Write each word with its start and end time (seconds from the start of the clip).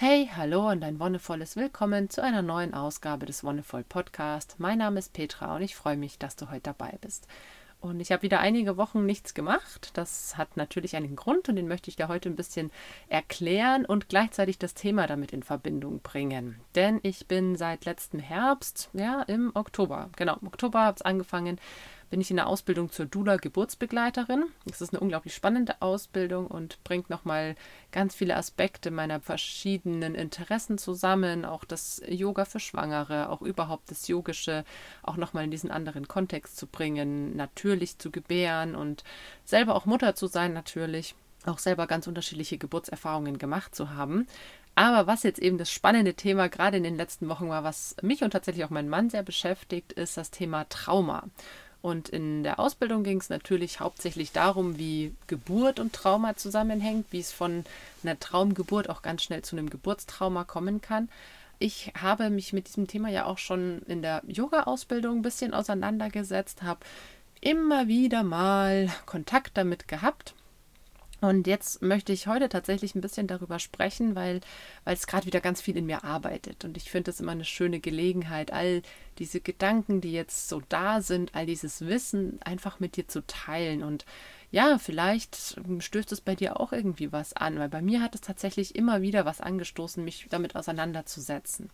Hey, 0.00 0.30
hallo 0.32 0.70
und 0.70 0.84
ein 0.84 1.00
wonnevolles 1.00 1.56
Willkommen 1.56 2.08
zu 2.08 2.22
einer 2.22 2.40
neuen 2.40 2.72
Ausgabe 2.72 3.26
des 3.26 3.42
Wonnevoll 3.42 3.82
Podcast. 3.82 4.54
Mein 4.58 4.78
Name 4.78 5.00
ist 5.00 5.12
Petra 5.12 5.56
und 5.56 5.62
ich 5.62 5.74
freue 5.74 5.96
mich, 5.96 6.20
dass 6.20 6.36
du 6.36 6.52
heute 6.52 6.72
dabei 6.72 6.96
bist. 7.00 7.26
Und 7.80 7.98
ich 7.98 8.12
habe 8.12 8.22
wieder 8.22 8.38
einige 8.38 8.76
Wochen 8.76 9.04
nichts 9.06 9.34
gemacht. 9.34 9.90
Das 9.94 10.36
hat 10.36 10.56
natürlich 10.56 10.94
einen 10.94 11.16
Grund 11.16 11.48
und 11.48 11.56
den 11.56 11.66
möchte 11.66 11.90
ich 11.90 11.96
dir 11.96 12.06
heute 12.06 12.28
ein 12.28 12.36
bisschen 12.36 12.70
erklären 13.08 13.84
und 13.84 14.08
gleichzeitig 14.08 14.56
das 14.56 14.74
Thema 14.74 15.08
damit 15.08 15.32
in 15.32 15.42
Verbindung 15.42 15.98
bringen. 15.98 16.60
Denn 16.76 17.00
ich 17.02 17.26
bin 17.26 17.56
seit 17.56 17.84
letztem 17.84 18.20
Herbst, 18.20 18.90
ja, 18.92 19.22
im 19.22 19.50
Oktober, 19.54 20.10
genau, 20.14 20.36
im 20.40 20.46
Oktober 20.46 20.78
habe 20.78 20.94
es 20.94 21.02
angefangen, 21.02 21.58
bin 22.10 22.20
ich 22.20 22.30
in 22.30 22.36
der 22.36 22.46
Ausbildung 22.46 22.90
zur 22.90 23.06
Dula 23.06 23.36
Geburtsbegleiterin. 23.36 24.44
Das 24.66 24.80
ist 24.80 24.92
eine 24.92 25.00
unglaublich 25.00 25.34
spannende 25.34 25.80
Ausbildung 25.80 26.46
und 26.46 26.82
bringt 26.84 27.10
nochmal 27.10 27.54
ganz 27.92 28.14
viele 28.14 28.36
Aspekte 28.36 28.90
meiner 28.90 29.20
verschiedenen 29.20 30.14
Interessen 30.14 30.78
zusammen. 30.78 31.44
Auch 31.44 31.64
das 31.64 32.02
Yoga 32.08 32.44
für 32.44 32.60
Schwangere, 32.60 33.28
auch 33.28 33.42
überhaupt 33.42 33.90
das 33.90 34.08
Yogische, 34.08 34.64
auch 35.02 35.16
nochmal 35.16 35.44
in 35.44 35.50
diesen 35.50 35.70
anderen 35.70 36.08
Kontext 36.08 36.56
zu 36.56 36.66
bringen, 36.66 37.36
natürlich 37.36 37.98
zu 37.98 38.10
gebären 38.10 38.74
und 38.74 39.04
selber 39.44 39.74
auch 39.74 39.86
Mutter 39.86 40.14
zu 40.14 40.26
sein, 40.26 40.52
natürlich. 40.52 41.14
Auch 41.46 41.58
selber 41.58 41.86
ganz 41.86 42.06
unterschiedliche 42.06 42.58
Geburtserfahrungen 42.58 43.38
gemacht 43.38 43.74
zu 43.74 43.90
haben. 43.90 44.26
Aber 44.74 45.08
was 45.08 45.24
jetzt 45.24 45.40
eben 45.40 45.58
das 45.58 45.72
spannende 45.72 46.14
Thema 46.14 46.48
gerade 46.48 46.76
in 46.76 46.84
den 46.84 46.96
letzten 46.96 47.28
Wochen 47.28 47.48
war, 47.48 47.64
was 47.64 47.96
mich 48.00 48.22
und 48.22 48.30
tatsächlich 48.30 48.64
auch 48.64 48.70
meinen 48.70 48.88
Mann 48.88 49.10
sehr 49.10 49.24
beschäftigt, 49.24 49.92
ist 49.92 50.16
das 50.16 50.30
Thema 50.30 50.68
Trauma. 50.68 51.24
Und 51.80 52.08
in 52.08 52.42
der 52.42 52.58
Ausbildung 52.58 53.04
ging 53.04 53.18
es 53.18 53.28
natürlich 53.28 53.80
hauptsächlich 53.80 54.32
darum, 54.32 54.78
wie 54.78 55.14
Geburt 55.28 55.78
und 55.78 55.92
Trauma 55.92 56.36
zusammenhängt, 56.36 57.06
wie 57.10 57.20
es 57.20 57.30
von 57.30 57.64
einer 58.02 58.18
Traumgeburt 58.18 58.90
auch 58.90 59.02
ganz 59.02 59.22
schnell 59.22 59.42
zu 59.42 59.56
einem 59.56 59.70
Geburtstrauma 59.70 60.44
kommen 60.44 60.80
kann. 60.80 61.08
Ich 61.60 61.92
habe 62.00 62.30
mich 62.30 62.52
mit 62.52 62.68
diesem 62.68 62.86
Thema 62.86 63.08
ja 63.08 63.26
auch 63.26 63.38
schon 63.38 63.82
in 63.86 64.02
der 64.02 64.22
Yoga-Ausbildung 64.26 65.18
ein 65.18 65.22
bisschen 65.22 65.54
auseinandergesetzt, 65.54 66.62
habe 66.62 66.80
immer 67.40 67.88
wieder 67.88 68.22
mal 68.22 68.88
Kontakt 69.06 69.56
damit 69.56 69.86
gehabt 69.88 70.34
und 71.20 71.48
jetzt 71.48 71.82
möchte 71.82 72.12
ich 72.12 72.28
heute 72.28 72.48
tatsächlich 72.48 72.94
ein 72.94 73.00
bisschen 73.00 73.26
darüber 73.26 73.58
sprechen, 73.58 74.14
weil, 74.14 74.40
weil 74.84 74.94
es 74.94 75.08
gerade 75.08 75.26
wieder 75.26 75.40
ganz 75.40 75.60
viel 75.60 75.76
in 75.76 75.86
mir 75.86 76.04
arbeitet. 76.04 76.64
Und 76.64 76.76
ich 76.76 76.90
finde 76.90 77.10
es 77.10 77.18
immer 77.18 77.32
eine 77.32 77.44
schöne 77.44 77.80
Gelegenheit, 77.80 78.52
all 78.52 78.82
diese 79.18 79.40
Gedanken, 79.40 80.00
die 80.00 80.12
jetzt 80.12 80.48
so 80.48 80.62
da 80.68 81.00
sind, 81.00 81.34
all 81.34 81.46
dieses 81.46 81.86
Wissen 81.86 82.38
einfach 82.42 82.78
mit 82.78 82.96
dir 82.96 83.08
zu 83.08 83.26
teilen. 83.26 83.82
Und 83.82 84.04
ja, 84.52 84.78
vielleicht 84.78 85.60
stößt 85.80 86.12
es 86.12 86.20
bei 86.20 86.36
dir 86.36 86.60
auch 86.60 86.72
irgendwie 86.72 87.10
was 87.10 87.32
an, 87.32 87.58
weil 87.58 87.68
bei 87.68 87.82
mir 87.82 88.00
hat 88.00 88.14
es 88.14 88.20
tatsächlich 88.20 88.76
immer 88.76 89.02
wieder 89.02 89.24
was 89.24 89.40
angestoßen, 89.40 90.04
mich 90.04 90.26
damit 90.30 90.54
auseinanderzusetzen. 90.54 91.68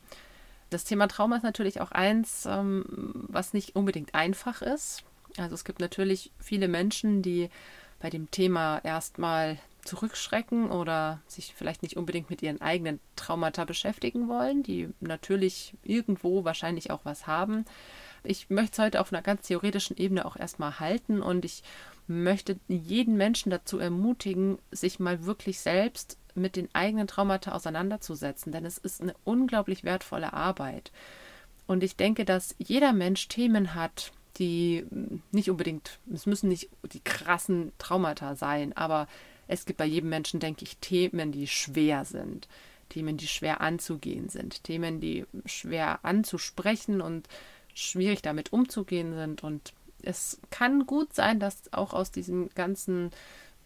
Das 0.70 0.84
Thema 0.84 1.06
Trauma 1.06 1.36
ist 1.36 1.42
natürlich 1.42 1.82
auch 1.82 1.92
eins, 1.92 2.46
ähm, 2.46 2.84
was 3.28 3.52
nicht 3.52 3.76
unbedingt 3.76 4.14
einfach 4.14 4.62
ist. 4.62 5.04
Also 5.36 5.54
es 5.54 5.64
gibt 5.64 5.80
natürlich 5.80 6.32
viele 6.38 6.68
Menschen, 6.68 7.20
die 7.20 7.50
bei 8.00 8.10
dem 8.10 8.30
Thema 8.30 8.78
erstmal 8.84 9.58
zurückschrecken 9.84 10.70
oder 10.70 11.20
sich 11.26 11.54
vielleicht 11.54 11.82
nicht 11.82 11.96
unbedingt 11.96 12.30
mit 12.30 12.42
ihren 12.42 12.60
eigenen 12.60 13.00
Traumata 13.16 13.64
beschäftigen 13.64 14.28
wollen, 14.28 14.62
die 14.62 14.88
natürlich 15.00 15.74
irgendwo 15.82 16.44
wahrscheinlich 16.44 16.90
auch 16.90 17.04
was 17.04 17.26
haben. 17.26 17.64
Ich 18.22 18.48
möchte 18.48 18.72
es 18.72 18.78
heute 18.78 19.00
auf 19.00 19.12
einer 19.12 19.22
ganz 19.22 19.46
theoretischen 19.46 19.96
Ebene 19.96 20.24
auch 20.24 20.36
erstmal 20.36 20.80
halten 20.80 21.20
und 21.20 21.44
ich 21.44 21.62
möchte 22.06 22.58
jeden 22.68 23.16
Menschen 23.16 23.50
dazu 23.50 23.78
ermutigen, 23.78 24.58
sich 24.70 24.98
mal 24.98 25.24
wirklich 25.24 25.60
selbst 25.60 26.18
mit 26.34 26.56
den 26.56 26.68
eigenen 26.74 27.06
Traumata 27.06 27.52
auseinanderzusetzen, 27.52 28.52
denn 28.52 28.64
es 28.64 28.78
ist 28.78 29.00
eine 29.00 29.14
unglaublich 29.24 29.84
wertvolle 29.84 30.32
Arbeit. 30.32 30.90
Und 31.66 31.82
ich 31.82 31.96
denke, 31.96 32.24
dass 32.24 32.54
jeder 32.58 32.92
Mensch 32.92 33.28
Themen 33.28 33.74
hat, 33.74 34.12
die 34.38 34.84
nicht 35.30 35.50
unbedingt, 35.50 35.98
es 36.12 36.26
müssen 36.26 36.48
nicht 36.48 36.68
die 36.92 37.00
krassen 37.00 37.72
Traumata 37.78 38.34
sein, 38.34 38.76
aber 38.76 39.06
es 39.46 39.66
gibt 39.66 39.78
bei 39.78 39.84
jedem 39.84 40.10
Menschen, 40.10 40.40
denke 40.40 40.64
ich, 40.64 40.78
Themen, 40.78 41.32
die 41.32 41.46
schwer 41.46 42.04
sind, 42.04 42.48
Themen, 42.88 43.16
die 43.16 43.28
schwer 43.28 43.60
anzugehen 43.60 44.28
sind, 44.28 44.64
Themen, 44.64 45.00
die 45.00 45.26
schwer 45.46 46.00
anzusprechen 46.04 47.00
und 47.00 47.28
schwierig 47.74 48.22
damit 48.22 48.52
umzugehen 48.52 49.14
sind. 49.14 49.42
Und 49.42 49.72
es 50.02 50.40
kann 50.50 50.86
gut 50.86 51.12
sein, 51.14 51.40
dass 51.40 51.72
auch 51.72 51.92
aus 51.92 52.10
diesem 52.10 52.48
ganzen, 52.54 53.10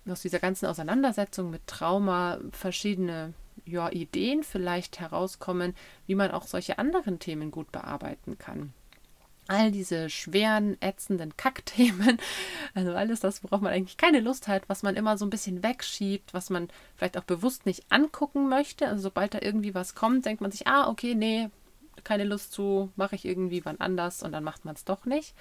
aus 0.09 0.23
dieser 0.23 0.39
ganzen 0.39 0.67
Auseinandersetzung 0.67 1.51
mit 1.51 1.67
Trauma 1.67 2.39
verschiedene 2.53 3.35
ja, 3.65 3.91
Ideen 3.91 4.43
vielleicht 4.43 5.01
herauskommen, 5.01 5.75
wie 6.07 6.15
man 6.15 6.31
auch 6.31 6.47
solche 6.47 6.79
anderen 6.79 7.19
Themen 7.19 7.51
gut 7.51 7.71
bearbeiten 7.71 8.39
kann 8.39 8.73
all 9.49 9.73
diese 9.73 10.11
schweren, 10.11 10.81
ätzenden 10.81 11.37
Kackthemen, 11.37 12.19
also 12.75 12.93
alles 12.93 13.21
das, 13.21 13.43
worauf 13.43 13.61
man 13.61 13.73
eigentlich 13.73 13.97
keine 13.97 14.21
Lust 14.21 14.47
hat, 14.47 14.69
was 14.69 14.83
man 14.83 14.95
immer 14.95 15.19
so 15.19 15.27
ein 15.27 15.31
bisschen 15.31 15.63
wegschiebt, 15.63 16.33
was 16.35 16.51
man 16.51 16.69
vielleicht 16.97 17.19
auch 17.19 17.25
bewusst 17.25 17.67
nicht 17.67 17.85
angucken 17.91 18.49
möchte. 18.49 18.87
Also 18.87 19.03
sobald 19.03 19.35
da 19.35 19.39
irgendwie 19.41 19.75
was 19.75 19.95
kommt, 19.95 20.27
denkt 20.27 20.41
man 20.41 20.53
sich, 20.53 20.67
ah, 20.67 20.89
okay, 20.89 21.15
nee, 21.15 21.49
keine 22.05 22.25
Lust 22.25 22.53
zu, 22.53 22.93
mache 22.97 23.17
ich 23.17 23.25
irgendwie 23.25 23.65
wann 23.65 23.81
anders 23.81 24.23
und 24.23 24.33
dann 24.33 24.45
macht 24.45 24.65
man 24.65 24.75
es 24.75 24.85
doch 24.85 25.05
nicht. 25.05 25.35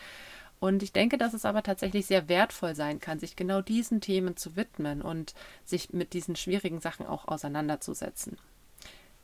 Und 0.60 0.82
ich 0.82 0.92
denke, 0.92 1.18
dass 1.18 1.34
es 1.34 1.46
aber 1.46 1.62
tatsächlich 1.62 2.08
sehr 2.08 2.30
wertvoll 2.30 2.74
sein 2.74 3.00
kann, 3.00 3.20
sich 3.20 3.36
genau 3.36 3.62
diesen 3.62 4.02
Themen 4.02 4.38
zu 4.38 4.56
widmen 4.56 5.02
und 5.02 5.36
sich 5.66 5.94
mit 5.94 6.14
diesen 6.14 6.36
schwierigen 6.36 6.80
Sachen 6.80 7.06
auch 7.06 7.28
auseinanderzusetzen. 7.28 8.38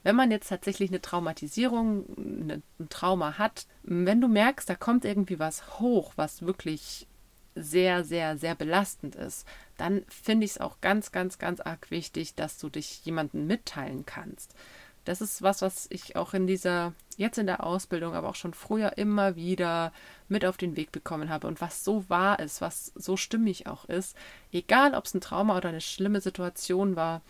Wenn 0.04 0.16
man 0.16 0.32
jetzt 0.32 0.50
tatsächlich 0.50 0.90
eine 0.90 1.02
Traumatisierung, 1.02 2.06
ein 2.18 2.64
Trauma 2.90 3.38
hat, 3.38 3.68
wenn 3.84 4.22
du 4.22 4.28
merkst, 4.28 4.70
da 4.70 4.76
kommt 4.76 5.06
irgendwie 5.06 5.40
was 5.40 5.80
hoch, 5.80 6.14
was 6.18 6.42
wirklich 6.42 7.08
sehr, 7.56 8.04
sehr, 8.04 8.38
sehr 8.38 8.56
belastend 8.56 9.16
ist, 9.16 9.48
dann 9.78 10.04
finde 10.08 10.46
ich 10.46 10.52
es 10.52 10.62
auch 10.62 10.82
ganz, 10.82 11.12
ganz, 11.12 11.38
ganz 11.38 11.62
arg 11.62 11.92
wichtig, 11.92 12.36
dass 12.36 12.58
du 12.58 12.70
dich 12.70 13.06
jemandem 13.06 13.48
mitteilen 13.48 14.06
kannst. 14.06 14.56
Das 15.06 15.20
ist 15.20 15.42
was, 15.42 15.62
was 15.62 15.88
ich 15.90 16.16
auch 16.16 16.34
in 16.34 16.48
dieser, 16.48 16.94
jetzt 17.18 17.38
in 17.38 17.46
der 17.46 17.66
Ausbildung, 17.66 18.14
aber 18.14 18.30
auch 18.30 18.36
schon 18.36 18.54
früher 18.54 18.98
immer 18.98 19.36
wieder 19.36 19.92
mit 20.30 20.46
auf 20.46 20.56
den 20.56 20.78
Weg 20.78 20.94
bekommen 20.94 21.30
habe 21.30 21.48
und 21.48 21.60
was 21.60 21.84
so 21.84 22.10
wahr 22.10 22.40
ist, 22.40 22.62
was 22.62 22.94
so 22.96 23.18
stimmig 23.18 23.68
auch 23.68 23.86
ist, 23.86 24.16
egal 24.52 24.94
ob 24.96 25.06
es 25.06 25.14
ein 25.14 25.22
Trauma 25.22 25.58
oder 25.58 25.70
eine 25.70 25.82
schlimme 25.82 26.22
Situation 26.22 26.96
war, 26.96 27.22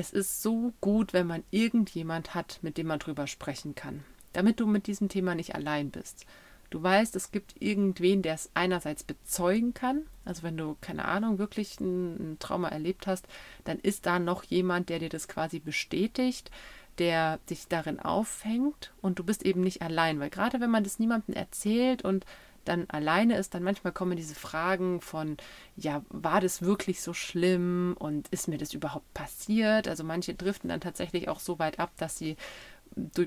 es 0.00 0.10
ist 0.12 0.42
so 0.42 0.72
gut, 0.80 1.12
wenn 1.12 1.26
man 1.26 1.44
irgendjemand 1.50 2.34
hat, 2.34 2.58
mit 2.62 2.78
dem 2.78 2.88
man 2.88 2.98
drüber 2.98 3.26
sprechen 3.26 3.74
kann, 3.74 4.02
damit 4.32 4.58
du 4.58 4.66
mit 4.66 4.86
diesem 4.86 5.08
Thema 5.08 5.34
nicht 5.34 5.54
allein 5.54 5.90
bist. 5.90 6.26
Du 6.70 6.82
weißt, 6.82 7.16
es 7.16 7.32
gibt 7.32 7.60
irgendwen, 7.60 8.22
der 8.22 8.34
es 8.34 8.50
einerseits 8.54 9.02
bezeugen 9.02 9.74
kann. 9.74 10.06
Also 10.24 10.44
wenn 10.44 10.56
du, 10.56 10.76
keine 10.80 11.04
Ahnung, 11.04 11.38
wirklich 11.38 11.80
ein, 11.80 12.32
ein 12.32 12.38
Trauma 12.38 12.68
erlebt 12.68 13.06
hast, 13.08 13.26
dann 13.64 13.78
ist 13.80 14.06
da 14.06 14.18
noch 14.18 14.44
jemand, 14.44 14.88
der 14.88 15.00
dir 15.00 15.08
das 15.08 15.26
quasi 15.26 15.58
bestätigt, 15.58 16.50
der 16.98 17.38
dich 17.50 17.66
darin 17.68 17.98
aufhängt 17.98 18.92
und 19.00 19.18
du 19.18 19.24
bist 19.24 19.44
eben 19.44 19.62
nicht 19.62 19.82
allein. 19.82 20.20
Weil 20.20 20.30
gerade 20.30 20.60
wenn 20.60 20.70
man 20.70 20.84
das 20.84 21.00
niemandem 21.00 21.34
erzählt 21.34 22.02
und 22.02 22.24
dann 22.70 22.88
alleine 22.88 23.36
ist, 23.36 23.54
dann 23.54 23.62
manchmal 23.64 23.92
kommen 23.92 24.16
diese 24.16 24.34
Fragen 24.34 25.00
von, 25.00 25.36
ja, 25.76 26.02
war 26.08 26.40
das 26.40 26.62
wirklich 26.62 27.02
so 27.02 27.12
schlimm 27.12 27.96
und 27.98 28.28
ist 28.28 28.48
mir 28.48 28.58
das 28.58 28.72
überhaupt 28.72 29.12
passiert? 29.12 29.88
Also 29.88 30.04
manche 30.04 30.34
driften 30.34 30.68
dann 30.70 30.80
tatsächlich 30.80 31.28
auch 31.28 31.40
so 31.40 31.58
weit 31.58 31.78
ab, 31.80 31.90
dass 31.98 32.16
sie 32.16 32.36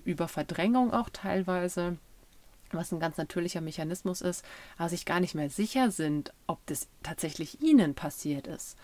über 0.06 0.28
Verdrängung 0.28 0.94
auch 0.94 1.10
teilweise 1.10 1.98
was 2.72 2.92
ein 2.92 3.00
ganz 3.00 3.18
natürlicher 3.18 3.62
Mechanismus 3.62 4.22
ist, 4.22 4.44
aber 4.78 4.90
sich 4.90 5.06
gar 5.06 5.20
nicht 5.20 5.36
mehr 5.36 5.52
sicher 5.52 5.92
sind, 5.92 6.34
ob 6.48 6.66
das 6.66 6.88
tatsächlich 7.04 7.62
ihnen 7.62 7.94
passiert 7.94 8.48
ist. 8.48 8.78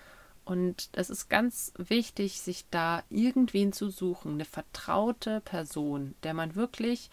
Und 0.45 0.89
es 0.91 1.09
ist 1.09 1.27
ganz 1.27 1.73
wichtig, 1.77 2.39
sich 2.41 2.65
da 2.69 3.01
irgendwen 3.09 3.73
zu 3.73 3.89
suchen, 3.89 4.33
eine 4.33 4.45
vertraute 4.45 5.41
Person, 5.41 6.13
der 6.21 6.35
man 6.35 6.53
wirklich 6.53 7.09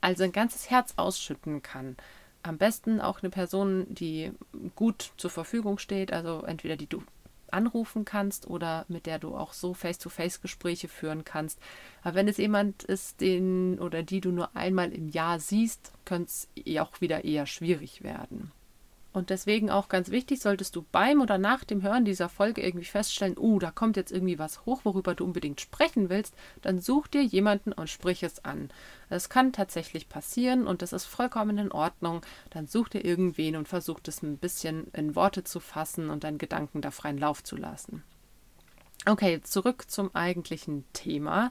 also 0.00 0.24
ein 0.24 0.32
ganzes 0.32 0.70
Herz 0.70 0.94
ausschütten 0.96 1.62
kann 1.62 1.96
am 2.48 2.58
besten 2.58 3.00
auch 3.00 3.22
eine 3.22 3.30
Person, 3.30 3.86
die 3.88 4.32
gut 4.74 5.12
zur 5.16 5.30
Verfügung 5.30 5.78
steht, 5.78 6.12
also 6.12 6.42
entweder 6.42 6.76
die 6.76 6.86
du 6.86 7.02
anrufen 7.50 8.04
kannst 8.04 8.46
oder 8.46 8.84
mit 8.88 9.06
der 9.06 9.18
du 9.18 9.34
auch 9.34 9.52
so 9.52 9.74
Face-to-Face-Gespräche 9.74 10.88
führen 10.88 11.24
kannst. 11.24 11.58
Aber 12.02 12.14
wenn 12.14 12.28
es 12.28 12.36
jemand 12.36 12.82
ist, 12.82 13.20
den 13.20 13.78
oder 13.78 14.02
die 14.02 14.20
du 14.20 14.30
nur 14.30 14.54
einmal 14.54 14.92
im 14.92 15.08
Jahr 15.08 15.38
siehst, 15.38 15.92
könnte 16.04 16.30
es 16.30 16.48
auch 16.80 17.00
wieder 17.00 17.24
eher 17.24 17.46
schwierig 17.46 18.02
werden. 18.02 18.52
Und 19.18 19.30
deswegen 19.30 19.68
auch 19.68 19.88
ganz 19.88 20.10
wichtig, 20.10 20.38
solltest 20.38 20.76
du 20.76 20.86
beim 20.92 21.20
oder 21.20 21.38
nach 21.38 21.64
dem 21.64 21.82
Hören 21.82 22.04
dieser 22.04 22.28
Folge 22.28 22.64
irgendwie 22.64 22.86
feststellen, 22.86 23.36
uh, 23.36 23.58
da 23.58 23.72
kommt 23.72 23.96
jetzt 23.96 24.12
irgendwie 24.12 24.38
was 24.38 24.64
hoch, 24.64 24.82
worüber 24.84 25.16
du 25.16 25.24
unbedingt 25.24 25.60
sprechen 25.60 26.08
willst, 26.08 26.36
dann 26.62 26.80
such 26.80 27.08
dir 27.08 27.24
jemanden 27.24 27.72
und 27.72 27.90
sprich 27.90 28.22
es 28.22 28.44
an. 28.44 28.70
Es 29.10 29.28
kann 29.28 29.52
tatsächlich 29.52 30.08
passieren 30.08 30.68
und 30.68 30.82
das 30.82 30.92
ist 30.92 31.06
vollkommen 31.06 31.58
in 31.58 31.72
Ordnung. 31.72 32.22
Dann 32.50 32.68
such 32.68 32.90
dir 32.90 33.04
irgendwen 33.04 33.56
und 33.56 33.66
versuch 33.66 33.98
das 33.98 34.22
ein 34.22 34.38
bisschen 34.38 34.86
in 34.92 35.16
Worte 35.16 35.42
zu 35.42 35.58
fassen 35.58 36.10
und 36.10 36.22
deinen 36.22 36.38
Gedanken 36.38 36.80
da 36.80 36.92
freien 36.92 37.18
Lauf 37.18 37.42
zu 37.42 37.56
lassen. 37.56 38.04
Okay, 39.04 39.40
zurück 39.42 39.90
zum 39.90 40.14
eigentlichen 40.14 40.84
Thema. 40.92 41.50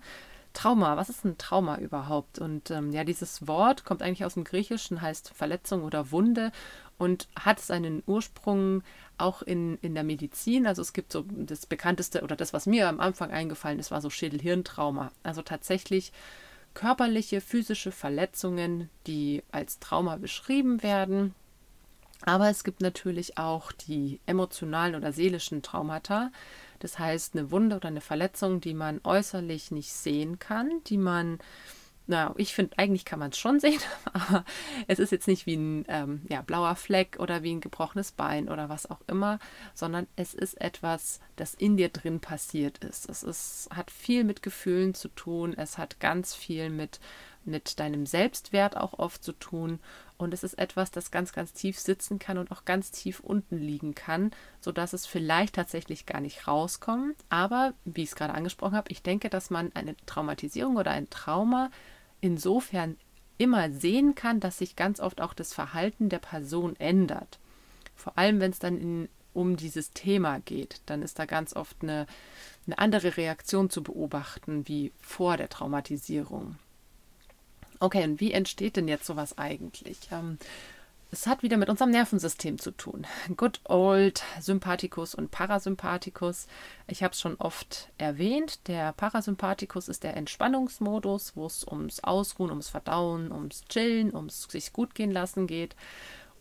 Trauma, 0.58 0.98
was 0.98 1.10
ist 1.10 1.24
ein 1.24 1.38
Trauma 1.38 1.78
überhaupt? 1.78 2.40
Und 2.40 2.72
ähm, 2.72 2.92
ja, 2.92 3.04
dieses 3.04 3.48
Wort 3.48 3.86
kommt 3.86 4.02
eigentlich 4.02 4.26
aus 4.26 4.34
dem 4.34 4.44
Griechischen, 4.44 5.04
heißt 5.04 5.32
Verletzung 5.36 5.84
oder 5.84 6.10
Wunde 6.10 6.52
und 6.98 7.28
hat 7.40 7.60
seinen 7.60 8.02
Ursprung 8.08 8.82
auch 9.20 9.44
in, 9.44 9.78
in 9.84 9.94
der 9.94 10.04
Medizin. 10.04 10.66
Also 10.66 10.82
es 10.82 10.94
gibt 10.94 11.12
so 11.12 11.26
das 11.30 11.68
bekannteste 11.68 12.24
oder 12.24 12.36
das, 12.36 12.54
was 12.54 12.66
mir 12.66 12.90
am 12.90 13.00
Anfang 13.00 13.30
eingefallen 13.30 13.78
ist, 13.78 13.92
war 13.92 14.02
so 14.02 14.10
Schädel-Hirntrauma. 14.10 15.12
Also 15.22 15.44
tatsächlich 15.44 16.12
körperliche, 16.74 17.40
physische 17.40 17.92
Verletzungen, 17.92 18.90
die 19.06 19.44
als 19.52 19.78
Trauma 19.78 20.16
beschrieben 20.16 20.82
werden. 20.82 21.36
Aber 22.24 22.50
es 22.50 22.64
gibt 22.64 22.82
natürlich 22.82 23.38
auch 23.38 23.72
die 23.72 24.20
emotionalen 24.26 24.96
oder 24.96 25.12
seelischen 25.12 25.62
Traumata. 25.62 26.32
Das 26.80 27.00
heißt, 27.00 27.36
eine 27.36 27.52
Wunde 27.52 27.76
oder 27.76 27.88
eine 27.88 28.02
Verletzung, 28.02 28.62
die 28.62 28.74
man 28.74 29.02
äußerlich 29.04 29.72
nicht 29.72 29.94
sehen 29.94 30.40
kann, 30.40 30.82
die 30.86 30.98
man 30.98 31.40
na, 32.10 32.34
ich 32.38 32.54
finde, 32.54 32.78
eigentlich 32.78 33.04
kann 33.04 33.20
man 33.20 33.32
es 33.32 33.38
schon 33.38 33.60
sehen, 33.60 33.82
aber 34.06 34.46
es 34.88 34.98
ist 35.00 35.12
jetzt 35.12 35.28
nicht 35.28 35.46
wie 35.46 35.56
ein 35.56 35.86
ähm, 35.90 36.22
ja, 36.30 36.42
blauer 36.42 36.76
Fleck 36.76 37.18
oder 37.20 37.44
wie 37.44 37.52
ein 37.52 37.62
gebrochenes 37.62 38.14
Bein 38.14 38.50
oder 38.50 38.70
was 38.70 38.90
auch 38.90 39.02
immer, 39.08 39.40
sondern 39.74 40.08
es 40.16 40.34
ist 40.34 40.60
etwas, 40.60 41.20
das 41.36 41.54
in 41.54 41.78
dir 41.78 41.90
drin 41.90 42.20
passiert 42.20 42.84
ist. 42.84 43.10
Es 43.10 43.24
ist, 43.24 43.70
hat 43.72 43.92
viel 43.92 44.24
mit 44.24 44.42
Gefühlen 44.42 44.94
zu 44.94 45.10
tun, 45.10 45.54
es 45.56 45.78
hat 45.78 46.00
ganz 46.00 46.34
viel 46.34 46.70
mit, 46.70 47.00
mit 47.48 47.80
deinem 47.80 48.06
Selbstwert 48.06 48.78
auch 48.78 49.00
oft 49.00 49.24
zu 49.24 49.32
tun 49.32 49.80
und 50.18 50.34
es 50.34 50.44
ist 50.44 50.56
etwas, 50.56 50.90
das 50.90 51.12
ganz, 51.12 51.32
ganz 51.32 51.54
tief 51.54 51.80
sitzen 51.80 52.18
kann 52.18 52.38
und 52.38 52.52
auch 52.52 52.66
ganz 52.66 52.92
tief 52.92 53.20
unten 53.20 53.58
liegen 53.58 53.94
kann, 53.94 54.32
sodass 54.62 54.94
es 54.94 55.06
vielleicht 55.06 55.56
tatsächlich 55.56 56.06
gar 56.06 56.22
nicht 56.22 56.48
rauskommt. 56.48 57.16
Aber, 57.30 57.74
wie 57.86 58.04
ich 58.04 58.10
es 58.10 58.16
gerade 58.16 58.34
angesprochen 58.34 58.76
habe, 58.76 58.92
ich 58.92 59.04
denke, 59.04 59.30
dass 59.30 59.50
man 59.50 59.72
eine 59.76 59.96
Traumatisierung 60.08 60.78
oder 60.78 60.92
ein 60.92 61.10
Trauma 61.10 61.70
insofern 62.20 62.98
immer 63.38 63.72
sehen 63.72 64.16
kann, 64.16 64.40
dass 64.40 64.58
sich 64.58 64.76
ganz 64.76 65.00
oft 65.00 65.22
auch 65.22 65.36
das 65.36 65.54
Verhalten 65.54 66.10
der 66.10 66.20
Person 66.20 66.76
ändert. 66.78 67.38
Vor 67.96 68.18
allem, 68.18 68.40
wenn 68.40 68.52
es 68.52 68.60
dann 68.60 68.78
in, 68.78 69.10
um 69.34 69.56
dieses 69.56 69.94
Thema 69.94 70.40
geht, 70.40 70.82
dann 70.88 71.04
ist 71.04 71.20
da 71.20 71.26
ganz 71.26 71.56
oft 71.56 71.78
eine, 71.84 72.08
eine 72.66 72.80
andere 72.80 73.18
Reaktion 73.18 73.70
zu 73.70 73.84
beobachten 73.84 74.68
wie 74.68 74.92
vor 75.00 75.38
der 75.38 75.50
Traumatisierung. 75.50 76.58
Okay, 77.80 78.04
und 78.04 78.20
wie 78.20 78.32
entsteht 78.32 78.76
denn 78.76 78.88
jetzt 78.88 79.06
sowas 79.06 79.38
eigentlich? 79.38 79.98
Ähm, 80.12 80.38
es 81.10 81.26
hat 81.26 81.42
wieder 81.42 81.56
mit 81.56 81.70
unserem 81.70 81.92
Nervensystem 81.92 82.60
zu 82.60 82.72
tun. 82.72 83.08
Good 83.38 83.62
old 83.64 84.24
Sympathikus 84.42 85.16
und 85.16 85.32
Parasympathikus. 85.32 86.48
Ich 86.88 87.02
habe 87.02 87.14
es 87.14 87.22
schon 87.22 87.36
oft 87.36 87.90
erwähnt. 87.98 88.68
Der 88.68 88.92
Parasympathikus 88.92 89.88
ist 89.88 90.04
der 90.04 90.18
Entspannungsmodus, 90.18 91.34
wo 91.36 91.46
es 91.46 91.66
ums 91.66 92.02
Ausruhen, 92.02 92.50
ums 92.50 92.68
Verdauen, 92.68 93.32
ums 93.32 93.64
Chillen, 93.70 94.14
ums 94.14 94.48
sich 94.50 94.74
gut 94.74 94.96
gehen 94.96 95.12
lassen 95.12 95.48
geht. 95.48 95.76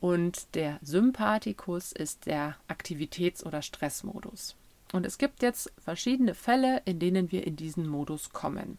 Und 0.00 0.54
der 0.54 0.78
Sympathikus 0.82 1.92
ist 1.92 2.26
der 2.26 2.56
Aktivitäts- 2.68 3.44
oder 3.44 3.62
Stressmodus. 3.62 4.56
Und 4.92 5.06
es 5.06 5.16
gibt 5.18 5.42
jetzt 5.42 5.72
verschiedene 5.82 6.34
Fälle, 6.34 6.82
in 6.84 6.98
denen 6.98 7.30
wir 7.30 7.46
in 7.46 7.56
diesen 7.56 7.86
Modus 7.86 8.30
kommen. 8.30 8.78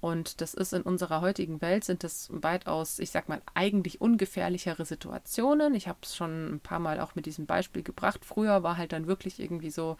Und 0.00 0.40
das 0.40 0.54
ist 0.54 0.72
in 0.72 0.82
unserer 0.82 1.20
heutigen 1.20 1.60
Welt, 1.60 1.84
sind 1.84 2.04
das 2.04 2.28
weitaus, 2.30 3.00
ich 3.00 3.10
sag 3.10 3.28
mal, 3.28 3.42
eigentlich 3.54 4.00
ungefährlichere 4.00 4.84
Situationen. 4.84 5.74
Ich 5.74 5.88
habe 5.88 5.98
es 6.02 6.14
schon 6.14 6.54
ein 6.54 6.60
paar 6.60 6.78
Mal 6.78 7.00
auch 7.00 7.16
mit 7.16 7.26
diesem 7.26 7.46
Beispiel 7.46 7.82
gebracht. 7.82 8.24
Früher 8.24 8.62
war 8.62 8.76
halt 8.76 8.92
dann 8.92 9.08
wirklich 9.08 9.40
irgendwie 9.40 9.70
so, 9.70 9.96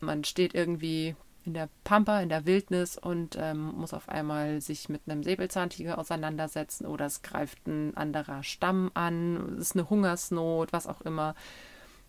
man 0.00 0.22
steht 0.22 0.54
irgendwie 0.54 1.16
in 1.44 1.54
der 1.54 1.68
Pampa, 1.82 2.20
in 2.20 2.28
der 2.28 2.46
Wildnis 2.46 2.96
und 2.96 3.36
ähm, 3.38 3.72
muss 3.76 3.92
auf 3.92 4.08
einmal 4.08 4.60
sich 4.60 4.88
mit 4.88 5.02
einem 5.06 5.22
Säbelzahntiger 5.22 5.98
auseinandersetzen 5.98 6.86
oder 6.86 7.06
es 7.06 7.22
greift 7.22 7.66
ein 7.66 7.96
anderer 7.96 8.42
Stamm 8.42 8.90
an, 8.94 9.56
es 9.58 9.68
ist 9.68 9.76
eine 9.76 9.90
Hungersnot, 9.90 10.72
was 10.72 10.86
auch 10.86 11.02
immer. 11.02 11.34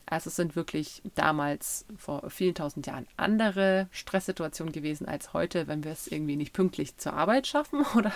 Also 0.07 0.29
es 0.29 0.35
sind 0.35 0.55
wirklich 0.55 1.01
damals 1.15 1.85
vor 1.97 2.29
vielen 2.29 2.53
tausend 2.53 2.85
Jahren 2.85 3.07
andere 3.17 3.87
Stresssituationen 3.91 4.71
gewesen 4.71 5.07
als 5.07 5.33
heute, 5.33 5.67
wenn 5.67 5.83
wir 5.83 5.91
es 5.91 6.07
irgendwie 6.07 6.35
nicht 6.35 6.53
pünktlich 6.53 6.97
zur 6.97 7.13
Arbeit 7.13 7.47
schaffen 7.47 7.83
oder 7.95 8.11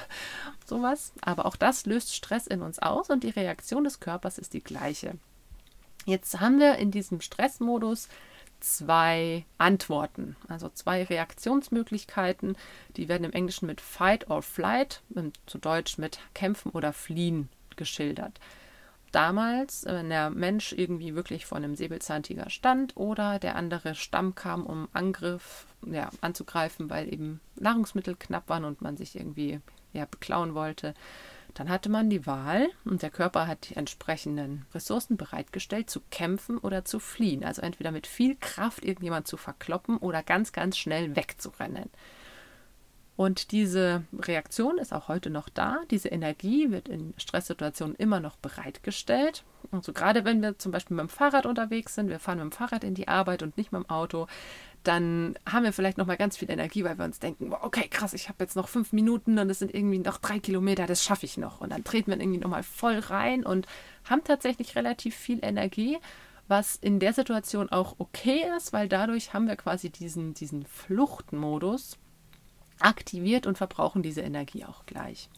sowas. 0.66 1.14
Aber 1.22 1.46
auch 1.46 1.56
das 1.56 1.86
löst 1.86 2.16
Stress 2.16 2.46
in 2.48 2.62
uns 2.62 2.80
aus 2.80 3.10
und 3.10 3.24
die 3.24 3.30
Reaktion 3.30 3.84
des 3.84 4.00
Körpers 4.00 4.38
ist 4.38 4.54
die 4.54 4.64
gleiche. 4.64 5.16
Jetzt 6.06 6.40
haben 6.40 6.60
wir 6.60 6.76
in 6.78 6.92
diesem 6.92 7.22
Stressmodus 7.22 8.08
zwei 8.60 9.46
Antworten, 9.58 10.36
also 10.48 10.70
zwei 10.70 11.04
Reaktionsmöglichkeiten. 11.04 12.58
Die 12.98 13.08
werden 13.08 13.24
im 13.24 13.32
Englischen 13.32 13.66
mit 13.66 13.82
Fight 13.82 14.30
or 14.30 14.42
Flight, 14.42 15.02
zu 15.46 15.58
Deutsch 15.58 15.98
mit 15.98 16.20
Kämpfen 16.34 16.72
oder 16.72 16.94
Fliehen 16.94 17.50
geschildert 17.76 18.40
damals, 19.12 19.86
wenn 19.86 20.10
der 20.10 20.30
Mensch 20.30 20.74
irgendwie 20.74 21.16
wirklich 21.16 21.46
vor 21.46 21.58
einem 21.58 21.76
Säbelzahntiger 21.76 22.50
stand 22.50 22.98
oder 22.98 23.40
der 23.40 23.56
andere 23.56 23.96
Stamm 23.96 24.36
kam, 24.36 24.66
um 24.66 24.88
Angriff 24.94 25.66
ja, 25.86 26.10
anzugreifen, 26.22 26.90
weil 26.90 27.12
eben 27.12 27.40
Nahrungsmittel 27.56 28.16
knapp 28.16 28.50
waren 28.50 28.66
und 28.66 28.82
man 28.82 28.98
sich 28.98 29.16
irgendwie 29.16 29.60
ja, 29.94 30.06
beklauen 30.06 30.54
wollte, 30.54 30.94
dann 31.54 31.70
hatte 31.70 31.90
man 31.90 32.10
die 32.10 32.26
Wahl 32.26 32.70
und 32.86 33.02
der 33.02 33.10
Körper 33.10 33.48
hat 33.48 33.70
die 33.70 33.76
entsprechenden 33.76 34.66
Ressourcen 34.74 35.18
bereitgestellt, 35.18 35.90
zu 35.90 36.02
kämpfen 36.12 36.58
oder 36.58 36.86
zu 36.86 37.00
fliehen. 37.00 37.44
Also 37.44 37.62
entweder 37.62 37.92
mit 37.92 38.08
viel 38.08 38.36
Kraft 38.36 38.86
irgendjemand 38.86 39.28
zu 39.28 39.38
verkloppen 39.38 39.98
oder 39.98 40.24
ganz, 40.24 40.52
ganz 40.52 40.78
schnell 40.78 41.16
wegzurennen. 41.16 41.90
Und 43.20 43.52
diese 43.52 44.04
Reaktion 44.18 44.78
ist 44.78 44.94
auch 44.94 45.10
heute 45.10 45.30
noch 45.30 45.50
da. 45.50 45.82
Diese 45.92 46.08
Energie 46.08 46.72
wird 46.72 46.88
in 46.88 47.14
Stresssituationen 47.18 47.98
immer 47.98 48.22
noch 48.22 48.38
bereitgestellt. 48.38 49.44
Also 49.72 49.92
gerade 49.92 50.24
wenn 50.24 50.42
wir 50.42 50.58
zum 50.58 50.72
Beispiel 50.72 50.96
mit 50.96 51.02
dem 51.02 51.10
Fahrrad 51.10 51.46
unterwegs 51.46 51.96
sind, 51.96 52.08
wir 52.08 52.20
fahren 52.20 52.38
mit 52.38 52.46
dem 52.46 52.52
Fahrrad 52.54 52.86
in 52.86 52.94
die 52.94 53.10
Arbeit 53.10 53.44
und 53.44 53.58
nicht 53.58 53.74
mit 53.74 53.84
dem 53.84 53.90
Auto, 53.90 54.28
dann 54.84 55.38
haben 55.46 55.66
wir 55.66 55.74
vielleicht 55.74 55.98
noch 55.98 56.06
mal 56.06 56.16
ganz 56.16 56.38
viel 56.38 56.50
Energie, 56.50 56.86
weil 56.86 56.98
wir 56.98 57.04
uns 57.04 57.20
denken, 57.20 57.52
okay, 57.52 57.90
krass, 57.90 58.14
ich 58.14 58.30
habe 58.30 58.42
jetzt 58.42 58.56
noch 58.56 58.70
fünf 58.70 58.94
Minuten 58.94 59.38
und 59.38 59.50
es 59.50 59.60
sind 59.60 59.76
irgendwie 59.76 60.00
noch 60.00 60.20
drei 60.20 60.40
Kilometer, 60.40 60.88
das 60.88 61.04
schaffe 61.04 61.26
ich 61.26 61.36
noch. 61.36 61.60
Und 61.60 61.74
dann 61.74 61.84
treten 61.84 62.12
wir 62.12 62.22
irgendwie 62.22 62.40
noch 62.40 62.50
mal 62.50 62.64
voll 62.64 63.00
rein 63.00 63.46
und 63.46 63.68
haben 64.10 64.24
tatsächlich 64.24 64.78
relativ 64.78 65.14
viel 65.14 65.40
Energie, 65.42 65.98
was 66.48 66.78
in 66.78 67.02
der 67.02 67.12
Situation 67.12 67.68
auch 67.68 67.96
okay 67.98 68.46
ist, 68.56 68.72
weil 68.72 68.88
dadurch 68.88 69.34
haben 69.34 69.50
wir 69.50 69.58
quasi 69.58 69.90
diesen, 69.90 70.36
diesen 70.36 70.66
Fluchtmodus 70.66 71.98
aktiviert 72.82 73.46
und 73.46 73.58
verbrauchen 73.58 74.02
diese 74.02 74.22
Energie 74.22 74.66
auch 74.66 74.86
gleich. 74.86 75.30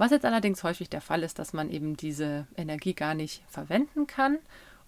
Was 0.00 0.12
jetzt 0.12 0.24
allerdings 0.24 0.64
häufig 0.64 0.88
der 0.88 1.02
Fall 1.02 1.22
ist, 1.22 1.38
dass 1.38 1.52
man 1.52 1.70
eben 1.70 1.96
diese 1.96 2.46
Energie 2.56 2.94
gar 2.94 3.14
nicht 3.14 3.42
verwenden 3.48 4.06
kann. 4.06 4.38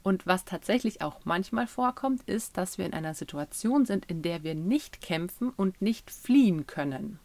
Und 0.02 0.26
was 0.26 0.44
tatsächlich 0.44 1.02
auch 1.02 1.20
manchmal 1.24 1.66
vorkommt, 1.66 2.22
ist, 2.22 2.56
dass 2.56 2.78
wir 2.78 2.86
in 2.86 2.94
einer 2.94 3.14
Situation 3.14 3.84
sind, 3.84 4.06
in 4.06 4.22
der 4.22 4.42
wir 4.42 4.54
nicht 4.54 5.00
kämpfen 5.00 5.50
und 5.50 5.82
nicht 5.82 6.10
fliehen 6.10 6.66
können. 6.66 7.18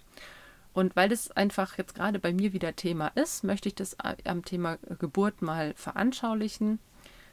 Und 0.73 0.95
weil 0.95 1.09
das 1.09 1.31
einfach 1.31 1.77
jetzt 1.77 1.95
gerade 1.95 2.19
bei 2.19 2.33
mir 2.33 2.53
wieder 2.53 2.75
Thema 2.75 3.07
ist, 3.15 3.43
möchte 3.43 3.69
ich 3.69 3.75
das 3.75 3.97
am 4.25 4.45
Thema 4.45 4.77
Geburt 4.99 5.41
mal 5.41 5.73
veranschaulichen. 5.75 6.79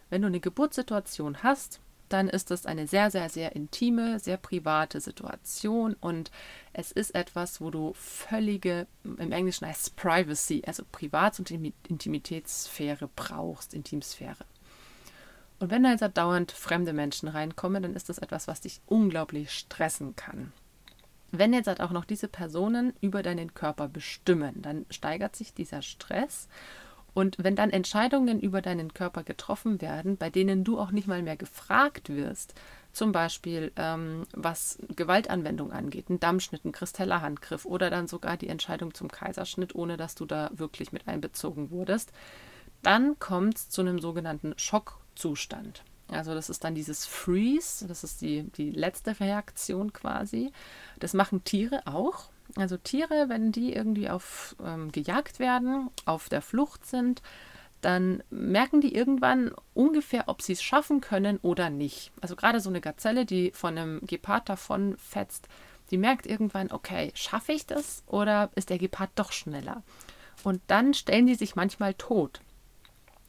Wenn 0.08 0.22
du 0.22 0.28
eine 0.28 0.40
Geburtssituation 0.40 1.42
hast, 1.42 1.80
dann 2.14 2.28
ist 2.28 2.52
es 2.52 2.64
eine 2.64 2.86
sehr, 2.86 3.10
sehr, 3.10 3.28
sehr 3.28 3.56
intime, 3.56 4.20
sehr 4.20 4.36
private 4.36 5.00
Situation 5.00 5.94
und 6.00 6.30
es 6.72 6.92
ist 6.92 7.12
etwas, 7.16 7.60
wo 7.60 7.70
du 7.70 7.92
völlige, 7.94 8.86
im 9.02 9.32
Englischen 9.32 9.66
heißt 9.66 9.82
es 9.82 9.90
Privacy, 9.90 10.62
also 10.64 10.84
Privats- 10.92 11.40
und 11.40 11.50
Intimitätssphäre 11.50 13.10
brauchst, 13.16 13.74
Intimsphäre. 13.74 14.44
Und 15.58 15.72
wenn 15.72 15.82
da 15.82 15.90
jetzt 15.90 16.16
dauernd 16.16 16.52
fremde 16.52 16.92
Menschen 16.92 17.28
reinkommen, 17.28 17.82
dann 17.82 17.96
ist 17.96 18.08
das 18.08 18.18
etwas, 18.18 18.46
was 18.46 18.60
dich 18.60 18.80
unglaublich 18.86 19.50
stressen 19.50 20.14
kann. 20.14 20.52
Wenn 21.32 21.52
jetzt 21.52 21.66
halt 21.66 21.80
auch 21.80 21.90
noch 21.90 22.04
diese 22.04 22.28
Personen 22.28 22.92
über 23.00 23.24
deinen 23.24 23.54
Körper 23.54 23.88
bestimmen, 23.88 24.62
dann 24.62 24.86
steigert 24.88 25.34
sich 25.34 25.52
dieser 25.52 25.82
Stress 25.82 26.48
und 27.14 27.36
wenn 27.38 27.56
dann 27.56 27.70
Entscheidungen 27.70 28.40
über 28.40 28.60
deinen 28.60 28.92
Körper 28.92 29.22
getroffen 29.22 29.80
werden, 29.80 30.16
bei 30.16 30.30
denen 30.30 30.64
du 30.64 30.78
auch 30.78 30.90
nicht 30.90 31.06
mal 31.06 31.22
mehr 31.22 31.36
gefragt 31.36 32.08
wirst, 32.08 32.54
zum 32.92 33.12
Beispiel 33.12 33.72
ähm, 33.76 34.24
was 34.32 34.78
Gewaltanwendung 34.94 35.72
angeht, 35.72 36.10
ein 36.10 36.20
Dammschnitt, 36.20 36.64
ein 36.64 36.72
kristeller 36.72 37.22
Handgriff 37.22 37.64
oder 37.64 37.90
dann 37.90 38.08
sogar 38.08 38.36
die 38.36 38.48
Entscheidung 38.48 38.94
zum 38.94 39.10
Kaiserschnitt, 39.10 39.74
ohne 39.74 39.96
dass 39.96 40.14
du 40.14 40.26
da 40.26 40.50
wirklich 40.52 40.92
mit 40.92 41.08
einbezogen 41.08 41.70
wurdest, 41.70 42.12
dann 42.82 43.18
kommt 43.18 43.56
es 43.56 43.70
zu 43.70 43.80
einem 43.80 44.00
sogenannten 44.00 44.54
Schockzustand. 44.56 45.82
Also 46.08 46.34
das 46.34 46.50
ist 46.50 46.64
dann 46.64 46.74
dieses 46.74 47.06
Freeze, 47.06 47.86
das 47.88 48.04
ist 48.04 48.20
die, 48.20 48.42
die 48.42 48.70
letzte 48.70 49.18
Reaktion 49.20 49.92
quasi. 49.92 50.52
Das 50.98 51.14
machen 51.14 51.44
Tiere 51.44 51.86
auch. 51.86 52.28
Also 52.56 52.76
Tiere, 52.76 53.28
wenn 53.28 53.50
die 53.52 53.72
irgendwie 53.72 54.08
auf 54.08 54.54
ähm, 54.64 54.92
gejagt 54.92 55.38
werden, 55.38 55.90
auf 56.04 56.28
der 56.28 56.42
Flucht 56.42 56.86
sind, 56.86 57.22
dann 57.80 58.22
merken 58.30 58.80
die 58.80 58.94
irgendwann 58.94 59.52
ungefähr, 59.74 60.24
ob 60.28 60.40
sie 60.40 60.52
es 60.52 60.62
schaffen 60.62 61.00
können 61.00 61.38
oder 61.42 61.68
nicht. 61.68 62.12
Also 62.20 62.36
gerade 62.36 62.60
so 62.60 62.70
eine 62.70 62.80
Gazelle, 62.80 63.26
die 63.26 63.50
von 63.50 63.76
einem 63.76 64.00
Gepard 64.06 64.48
davon 64.48 64.96
fetzt, 64.96 65.48
Die 65.90 65.98
merkt 65.98 66.26
irgendwann, 66.26 66.72
okay, 66.72 67.12
schaffe 67.14 67.52
ich 67.52 67.66
das 67.66 68.02
oder 68.06 68.50
ist 68.54 68.70
der 68.70 68.78
Gepard 68.78 69.10
doch 69.16 69.32
schneller? 69.32 69.82
Und 70.42 70.62
dann 70.66 70.94
stellen 70.94 71.26
die 71.26 71.34
sich 71.34 71.56
manchmal 71.56 71.94
tot. 71.94 72.40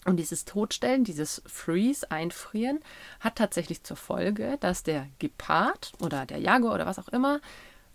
Und 0.05 0.17
dieses 0.17 0.45
Totstellen, 0.45 1.03
dieses 1.03 1.41
Freeze, 1.47 2.09
Einfrieren, 2.11 2.79
hat 3.19 3.35
tatsächlich 3.35 3.83
zur 3.83 3.97
Folge, 3.97 4.57
dass 4.59 4.83
der 4.83 5.07
Gepard 5.19 5.93
oder 5.99 6.25
der 6.25 6.37
Jaguar 6.37 6.75
oder 6.75 6.85
was 6.85 6.99
auch 6.99 7.09
immer 7.09 7.41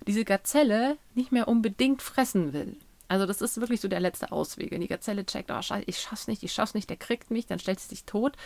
diese 0.07 0.25
Gazelle 0.25 0.97
nicht 1.15 1.33
mehr 1.33 1.49
unbedingt 1.49 2.03
fressen 2.03 2.53
will. 2.53 2.77
Also 3.09 3.27
das 3.27 3.43
ist 3.43 3.61
wirklich 3.61 3.81
so 3.81 3.89
der 3.89 4.01
letzte 4.01 4.31
Ausweg. 4.31 4.71
Wenn 4.71 4.81
die 4.81 4.87
Gazelle 4.87 5.27
checkt, 5.27 5.51
oh, 5.51 5.61
scheiße, 5.61 5.85
ich 5.87 5.99
schaff's 5.99 6.29
nicht, 6.29 6.43
ich 6.43 6.53
schaff's 6.53 6.75
nicht, 6.75 6.89
der 6.89 6.97
kriegt 6.97 7.31
mich, 7.31 7.47
dann 7.47 7.59
stellt 7.59 7.81
sie 7.81 7.89
sich 7.89 8.05
tot. 8.05 8.37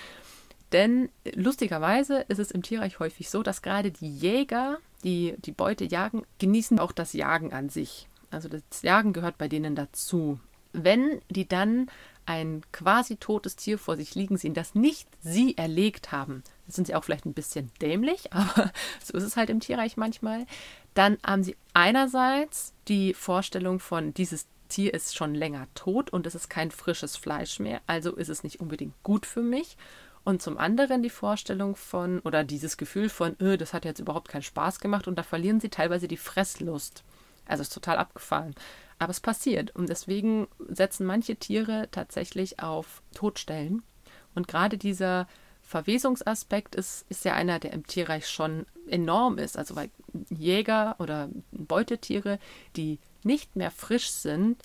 Denn 0.73 1.11
lustigerweise 1.34 2.25
ist 2.28 2.38
es 2.38 2.50
im 2.50 2.62
Tierreich 2.62 2.99
häufig 2.99 3.28
so, 3.28 3.42
dass 3.42 3.62
gerade 3.62 3.90
die 3.90 4.11
Jäger, 4.11 4.78
die 5.04 5.34
die 5.38 5.52
Beute 5.52 5.84
jagen, 5.84 6.23
genießen 6.38 6.78
auch 6.78 6.92
das 6.92 7.12
Jagen 7.12 7.52
an 7.52 7.68
sich. 7.68 8.08
Also 8.30 8.49
das 8.49 8.82
Jagen 8.82 9.12
gehört 9.12 9.38
bei 9.38 9.49
denen 9.49 9.76
dazu. 9.76 10.40
Wenn 10.73 11.20
die 11.28 11.46
dann 11.46 11.88
ein 12.26 12.62
quasi 12.73 13.16
totes 13.16 13.56
Tier 13.56 13.78
vor 13.78 13.96
sich 13.96 14.14
liegen 14.14 14.37
sehen, 14.37 14.54
das 14.54 14.75
nicht 14.75 15.08
sie 15.23 15.56
erlegt 15.56 16.11
haben, 16.11 16.42
sind 16.66 16.87
sie 16.87 16.94
auch 16.94 17.04
vielleicht 17.04 17.26
ein 17.26 17.34
bisschen 17.34 17.70
dämlich, 17.80 18.32
aber 18.32 18.73
so 19.02 19.16
ist 19.16 19.25
es 19.25 19.37
halt 19.37 19.50
im 19.50 19.61
Tierreich 19.61 19.96
manchmal, 19.96 20.46
dann 20.94 21.18
haben 21.24 21.42
sie 21.42 21.56
einerseits 21.72 22.72
die 22.88 23.14
Vorstellung 23.14 23.80
von, 23.80 24.14
dieses 24.14 24.46
Tier 24.68 24.94
ist 24.94 25.14
schon 25.14 25.34
länger 25.34 25.68
tot 25.74 26.10
und 26.10 26.26
es 26.26 26.34
ist 26.34 26.48
kein 26.48 26.70
frisches 26.70 27.16
Fleisch 27.16 27.60
mehr, 27.60 27.80
also 27.86 28.16
ist 28.16 28.28
es 28.28 28.42
nicht 28.42 28.60
unbedingt 28.60 28.94
gut 29.02 29.26
für 29.26 29.42
mich. 29.42 29.76
Und 30.24 30.40
zum 30.40 30.56
anderen 30.56 31.02
die 31.02 31.10
Vorstellung 31.10 31.76
von, 31.76 32.20
oder 32.20 32.44
dieses 32.44 32.78
Gefühl 32.78 33.10
von, 33.10 33.36
öh, 33.40 33.58
das 33.58 33.74
hat 33.74 33.84
jetzt 33.84 34.00
überhaupt 34.00 34.28
keinen 34.28 34.42
Spaß 34.42 34.80
gemacht 34.80 35.06
und 35.06 35.16
da 35.16 35.22
verlieren 35.22 35.60
sie 35.60 35.68
teilweise 35.68 36.08
die 36.08 36.16
Fresslust. 36.16 37.04
Also 37.46 37.60
ist 37.60 37.74
total 37.74 37.98
abgefallen. 37.98 38.54
Aber 38.98 39.10
es 39.10 39.20
passiert. 39.20 39.76
Und 39.76 39.90
deswegen 39.90 40.48
setzen 40.68 41.04
manche 41.04 41.36
Tiere 41.36 41.88
tatsächlich 41.90 42.60
auf 42.60 43.02
Todstellen. 43.14 43.82
Und 44.34 44.48
gerade 44.48 44.78
dieser 44.78 45.28
Verwesungsaspekt 45.66 46.75
ist, 46.75 47.06
ist 47.09 47.25
ja 47.25 47.35
einer, 47.35 47.59
der 47.59 47.73
im 47.73 47.87
Tierreich 47.87 48.28
schon 48.28 48.66
enorm 48.88 49.38
ist. 49.38 49.56
Also 49.56 49.76
weil 49.76 49.90
Jäger 50.30 50.97
oder 50.99 51.30
Beutetiere, 51.52 52.38
die 52.76 52.99
nicht 53.23 53.56
mehr 53.56 53.71
frisch 53.71 54.11
sind, 54.11 54.62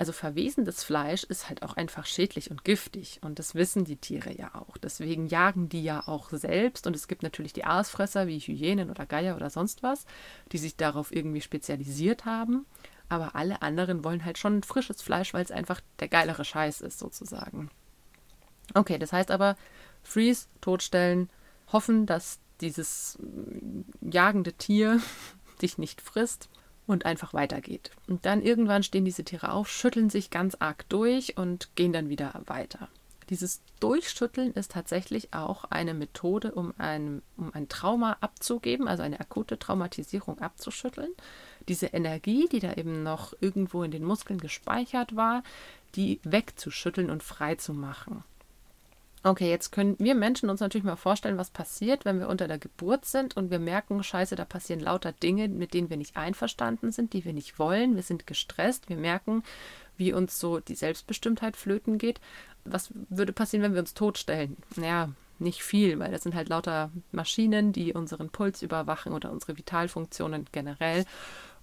also 0.00 0.12
verwesendes 0.12 0.82
Fleisch 0.82 1.24
ist 1.24 1.50
halt 1.50 1.62
auch 1.62 1.76
einfach 1.76 2.06
schädlich 2.06 2.50
und 2.50 2.64
giftig. 2.64 3.18
Und 3.22 3.38
das 3.38 3.54
wissen 3.54 3.84
die 3.84 3.98
Tiere 3.98 4.32
ja 4.32 4.54
auch. 4.54 4.78
Deswegen 4.78 5.26
jagen 5.26 5.68
die 5.68 5.82
ja 5.82 6.08
auch 6.08 6.30
selbst. 6.30 6.86
Und 6.86 6.96
es 6.96 7.06
gibt 7.06 7.22
natürlich 7.22 7.52
die 7.52 7.66
Aasfresser 7.66 8.26
wie 8.26 8.38
Hyänen 8.38 8.90
oder 8.90 9.04
Geier 9.04 9.36
oder 9.36 9.50
sonst 9.50 9.82
was, 9.82 10.06
die 10.52 10.58
sich 10.58 10.76
darauf 10.76 11.14
irgendwie 11.14 11.42
spezialisiert 11.42 12.24
haben. 12.24 12.64
Aber 13.10 13.34
alle 13.36 13.60
anderen 13.60 14.02
wollen 14.02 14.24
halt 14.24 14.38
schon 14.38 14.62
frisches 14.62 15.02
Fleisch, 15.02 15.34
weil 15.34 15.44
es 15.44 15.50
einfach 15.50 15.82
der 15.98 16.08
geilere 16.08 16.46
Scheiß 16.46 16.80
ist, 16.80 16.98
sozusagen. 16.98 17.68
Okay, 18.72 18.98
das 18.98 19.12
heißt 19.12 19.30
aber, 19.30 19.54
Freeze, 20.02 20.46
totstellen, 20.60 21.30
hoffen, 21.72 22.06
dass 22.06 22.38
dieses 22.60 23.18
jagende 24.00 24.52
Tier 24.52 25.00
dich 25.62 25.78
nicht 25.78 26.00
frisst 26.00 26.48
und 26.86 27.06
einfach 27.06 27.32
weitergeht. 27.32 27.90
Und 28.08 28.26
dann 28.26 28.42
irgendwann 28.42 28.82
stehen 28.82 29.04
diese 29.04 29.24
Tiere 29.24 29.52
auf, 29.52 29.68
schütteln 29.70 30.10
sich 30.10 30.30
ganz 30.30 30.56
arg 30.58 30.88
durch 30.88 31.36
und 31.36 31.74
gehen 31.76 31.92
dann 31.92 32.08
wieder 32.08 32.42
weiter. 32.46 32.88
Dieses 33.30 33.62
Durchschütteln 33.78 34.52
ist 34.54 34.72
tatsächlich 34.72 35.32
auch 35.32 35.64
eine 35.64 35.94
Methode, 35.94 36.50
um 36.50 36.74
ein, 36.78 37.22
um 37.36 37.54
ein 37.54 37.68
Trauma 37.68 38.16
abzugeben, 38.20 38.88
also 38.88 39.04
eine 39.04 39.20
akute 39.20 39.56
Traumatisierung 39.56 40.40
abzuschütteln. 40.40 41.12
Diese 41.68 41.86
Energie, 41.86 42.48
die 42.50 42.58
da 42.58 42.72
eben 42.72 43.04
noch 43.04 43.32
irgendwo 43.40 43.84
in 43.84 43.92
den 43.92 44.02
Muskeln 44.02 44.40
gespeichert 44.40 45.14
war, 45.14 45.44
die 45.94 46.18
wegzuschütteln 46.24 47.08
und 47.08 47.22
frei 47.22 47.54
zu 47.54 47.72
machen. 47.72 48.24
Okay, 49.22 49.50
jetzt 49.50 49.70
können 49.70 49.96
wir 49.98 50.14
Menschen 50.14 50.48
uns 50.48 50.60
natürlich 50.60 50.84
mal 50.84 50.96
vorstellen, 50.96 51.36
was 51.36 51.50
passiert, 51.50 52.06
wenn 52.06 52.20
wir 52.20 52.28
unter 52.28 52.48
der 52.48 52.58
Geburt 52.58 53.04
sind 53.04 53.36
und 53.36 53.50
wir 53.50 53.58
merken, 53.58 54.02
scheiße, 54.02 54.34
da 54.34 54.46
passieren 54.46 54.80
lauter 54.80 55.12
Dinge, 55.12 55.46
mit 55.48 55.74
denen 55.74 55.90
wir 55.90 55.98
nicht 55.98 56.16
einverstanden 56.16 56.90
sind, 56.90 57.12
die 57.12 57.26
wir 57.26 57.34
nicht 57.34 57.58
wollen. 57.58 57.96
Wir 57.96 58.02
sind 58.02 58.26
gestresst, 58.26 58.88
wir 58.88 58.96
merken, 58.96 59.42
wie 59.98 60.14
uns 60.14 60.40
so 60.40 60.60
die 60.60 60.74
Selbstbestimmtheit 60.74 61.56
flöten 61.56 61.98
geht. 61.98 62.18
Was 62.64 62.90
würde 63.10 63.34
passieren, 63.34 63.62
wenn 63.62 63.74
wir 63.74 63.80
uns 63.80 63.92
totstellen? 63.92 64.56
Naja, 64.76 65.10
nicht 65.38 65.62
viel, 65.62 65.98
weil 65.98 66.12
das 66.12 66.22
sind 66.22 66.34
halt 66.34 66.48
lauter 66.48 66.90
Maschinen, 67.12 67.72
die 67.72 67.92
unseren 67.92 68.30
Puls 68.30 68.62
überwachen 68.62 69.12
oder 69.12 69.30
unsere 69.30 69.56
Vitalfunktionen 69.58 70.46
generell 70.52 71.04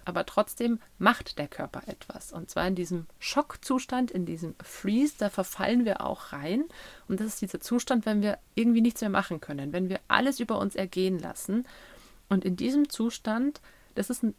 aber 0.04 0.24
trotzdem 0.24 0.80
macht 0.98 1.38
der 1.38 1.48
Körper 1.48 1.82
etwas. 1.86 2.32
Und 2.32 2.48
zwar 2.48 2.66
in 2.66 2.74
diesem 2.74 3.06
Schockzustand, 3.18 4.10
in 4.10 4.24
diesem 4.24 4.54
Freeze, 4.62 5.14
da 5.18 5.28
verfallen 5.30 5.84
wir 5.84 6.00
auch 6.00 6.32
rein. 6.32 6.64
Und 7.08 7.20
das 7.20 7.26
ist 7.26 7.42
dieser 7.42 7.60
Zustand, 7.60 8.06
wenn 8.06 8.22
wir 8.22 8.38
irgendwie 8.54 8.80
nichts 8.80 9.00
mehr 9.00 9.10
machen 9.10 9.40
können, 9.40 9.72
wenn 9.72 9.88
wir 9.88 10.00
alles 10.08 10.40
über 10.40 10.58
uns 10.58 10.76
ergehen 10.76 11.18
lassen. 11.18 11.66
Und 12.28 12.44
in 12.44 12.56
diesem 12.56 12.88
Zustand 12.88 13.60
das 13.98 14.10
ist 14.10 14.22
ein 14.22 14.34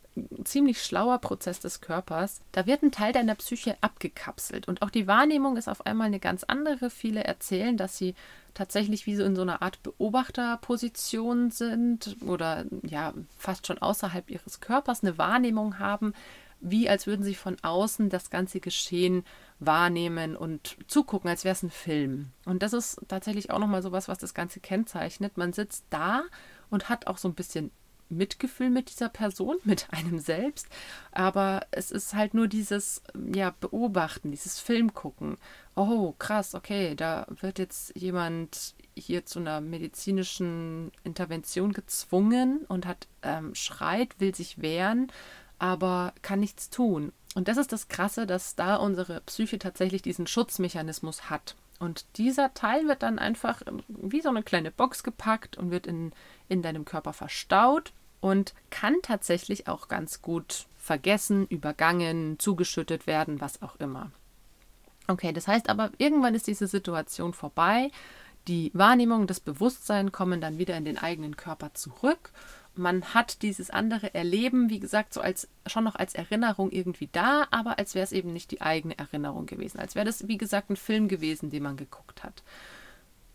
ziemlich 0.46 0.82
schlauer 0.82 1.18
Prozess 1.20 1.60
des 1.60 1.82
Körpers. 1.82 2.40
Da 2.54 2.66
wird 2.66 2.82
ein 2.82 2.94
Teil 2.94 3.12
deiner 3.12 3.36
Psyche 3.36 3.76
abgekapselt 3.82 4.70
und 4.70 4.82
auch 4.82 4.90
die 4.90 5.06
Wahrnehmung 5.06 5.58
ist 5.58 5.68
auf 5.68 5.86
einmal 5.86 6.08
eine 6.08 6.22
ganz 6.22 6.46
andere. 6.46 6.90
Viele 6.90 7.26
erzählen, 7.26 7.76
dass 7.76 7.98
sie 7.98 8.16
tatsächlich 8.54 9.06
wie 9.06 9.18
so 9.18 9.24
in 9.26 9.36
so 9.36 9.42
einer 9.42 9.62
Art 9.62 9.84
Beobachterposition 9.84 11.52
sind 11.52 12.16
oder 12.26 12.66
ja 12.84 13.14
fast 13.38 13.68
schon 13.68 13.80
außerhalb 13.80 14.30
ihres 14.30 14.62
Körpers 14.62 15.04
eine 15.04 15.18
Wahrnehmung 15.18 15.78
haben, 15.78 16.14
wie 16.62 16.88
als 16.90 17.06
würden 17.06 17.24
sie 17.24 17.36
von 17.36 17.58
außen 17.62 18.10
das 18.10 18.30
ganze 18.30 18.62
Geschehen 18.62 19.26
wahrnehmen 19.60 20.38
und 20.38 20.78
zugucken, 20.88 21.30
als 21.30 21.44
wäre 21.44 21.54
es 21.54 21.64
ein 21.64 21.70
Film. 21.70 22.32
Und 22.46 22.64
das 22.64 22.72
ist 22.72 23.02
tatsächlich 23.10 23.52
auch 23.52 23.60
nochmal 23.60 23.82
sowas, 23.82 24.08
was 24.08 24.20
das 24.20 24.34
Ganze 24.34 24.62
kennzeichnet. 24.62 25.38
Man 25.38 25.52
sitzt 25.52 25.84
da 25.90 26.24
und 26.70 26.88
hat 26.88 27.08
auch 27.08 27.18
so 27.18 27.28
ein 27.28 27.36
bisschen 27.36 27.72
Mitgefühl 28.10 28.70
mit 28.70 28.90
dieser 28.90 29.10
Person, 29.10 29.58
mit 29.64 29.88
einem 29.92 30.20
selbst, 30.20 30.68
aber 31.12 31.66
es 31.72 31.92
ist 31.92 32.14
halt 32.14 32.34
nur 32.34 32.48
dieses 32.48 33.02
ja 33.34 33.54
beobachten, 33.60 34.32
dieses 34.32 34.60
Film 34.60 34.94
gucken. 34.94 35.38
Oh, 35.76 36.14
krass, 36.20 36.56
okay, 36.56 36.96
da 36.96 37.26
wird 37.30 37.60
jetzt 37.60 37.96
jemand 37.96 38.76
hier 38.96 39.26
zu 39.26 39.40
einer 39.40 39.62
medizinischen 39.62 40.92
Intervention 41.04 41.72
gezwungen 41.74 42.66
und 42.68 42.86
hat 42.86 43.08
ähm, 43.24 43.56
schreit, 43.56 44.20
will 44.20 44.36
sich 44.36 44.62
wehren, 44.62 45.12
aber 45.58 46.14
kann 46.22 46.40
nichts 46.40 46.70
tun. 46.70 47.14
Und 47.36 47.48
das 47.48 47.58
ist 47.58 47.72
das 47.72 47.88
Krasse, 47.88 48.26
dass 48.26 48.56
da 48.56 48.76
unsere 48.76 49.22
Psyche 49.22 49.60
tatsächlich 49.60 50.02
diesen 50.02 50.28
Schutzmechanismus 50.28 51.30
hat. 51.30 51.56
Und 51.80 52.06
dieser 52.18 52.54
Teil 52.54 52.88
wird 52.88 53.04
dann 53.04 53.20
einfach 53.20 53.62
wie 53.88 54.22
so 54.22 54.30
eine 54.30 54.44
kleine 54.44 54.72
Box 54.72 55.04
gepackt 55.04 55.58
und 55.58 55.72
wird 55.72 55.88
in, 55.88 56.12
in 56.50 56.62
deinem 56.62 56.84
Körper 56.84 57.14
verstaut 57.14 57.94
und 58.22 58.54
kann 58.70 58.96
tatsächlich 59.02 59.68
auch 59.68 59.88
ganz 59.88 60.22
gut 60.22 60.68
vergessen, 60.78 61.46
übergangen, 61.48 62.40
zugeschüttet 62.40 63.08
werden, 63.08 63.42
was 63.42 63.62
auch 63.62 63.76
immer. 63.78 64.12
Okay, 65.08 65.34
das 65.34 65.48
heißt 65.48 65.70
aber, 65.70 65.92
irgendwann 65.98 66.36
ist 66.36 66.48
diese 66.48 66.68
Situation 66.68 67.34
vorbei. 67.34 67.92
Die 68.48 68.72
Wahrnehmung, 68.74 69.28
das 69.28 69.40
Bewusstsein 69.40 70.12
kommen 70.12 70.42
dann 70.42 70.58
wieder 70.58 70.78
in 70.78 70.86
den 70.86 70.98
eigenen 70.98 71.36
Körper 71.36 71.74
zurück. 71.74 72.32
Man 72.76 73.14
hat 73.14 73.42
dieses 73.42 73.70
andere 73.70 74.14
Erleben, 74.14 74.70
wie 74.70 74.80
gesagt, 74.80 75.14
so 75.14 75.22
als 75.22 75.48
schon 75.66 75.84
noch 75.84 75.96
als 75.96 76.16
Erinnerung 76.16 76.72
irgendwie 76.72 77.10
da, 77.12 77.48
aber 77.52 77.78
als 77.78 77.94
wäre 77.94 78.04
es 78.04 78.12
eben 78.12 78.32
nicht 78.32 78.52
die 78.52 78.62
eigene 78.62 78.98
Erinnerung 78.98 79.48
gewesen. 79.48 79.80
Als 79.80 79.96
wäre 79.96 80.06
das, 80.06 80.28
wie 80.28 80.38
gesagt, 80.38 80.70
ein 80.70 80.78
Film 80.78 81.08
gewesen, 81.08 81.50
den 81.50 81.64
man 81.64 81.76
geguckt 81.76 82.24
hat. 82.24 82.44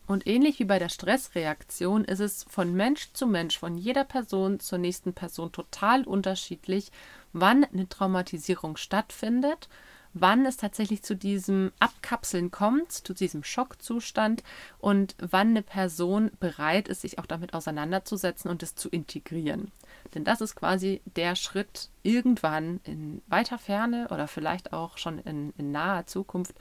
Und 0.07 0.27
ähnlich 0.27 0.59
wie 0.59 0.65
bei 0.65 0.77
der 0.77 0.89
Stressreaktion 0.89 2.05
ist 2.05 2.19
es 2.19 2.45
von 2.47 2.73
Mensch 2.73 3.11
zu 3.13 3.25
Mensch, 3.25 3.57
von 3.57 3.77
jeder 3.77 4.03
Person 4.03 4.59
zur 4.59 4.77
nächsten 4.77 5.13
Person 5.13 5.51
total 5.51 6.03
unterschiedlich, 6.03 6.91
wann 7.33 7.63
eine 7.63 7.89
Traumatisierung 7.89 8.77
stattfindet, 8.77 9.67
wann 10.13 10.45
es 10.45 10.57
tatsächlich 10.57 11.03
zu 11.03 11.15
diesem 11.15 11.71
Abkapseln 11.79 12.51
kommt, 12.51 12.91
zu 12.91 13.13
diesem 13.13 13.43
Schockzustand 13.43 14.43
und 14.79 15.15
wann 15.19 15.49
eine 15.49 15.63
Person 15.63 16.31
bereit 16.39 16.87
ist, 16.87 17.01
sich 17.01 17.19
auch 17.19 17.25
damit 17.25 17.53
auseinanderzusetzen 17.53 18.49
und 18.49 18.63
es 18.63 18.75
zu 18.75 18.89
integrieren. 18.89 19.71
Denn 20.13 20.23
das 20.23 20.39
ist 20.39 20.55
quasi 20.55 21.01
der 21.15 21.35
Schritt 21.35 21.89
irgendwann 22.05 22.79
in 22.83 23.21
weiter 23.27 23.57
Ferne 23.57 24.07
oder 24.11 24.27
vielleicht 24.27 24.73
auch 24.73 24.97
schon 24.97 25.19
in, 25.19 25.53
in 25.57 25.71
naher 25.71 26.05
Zukunft, 26.05 26.55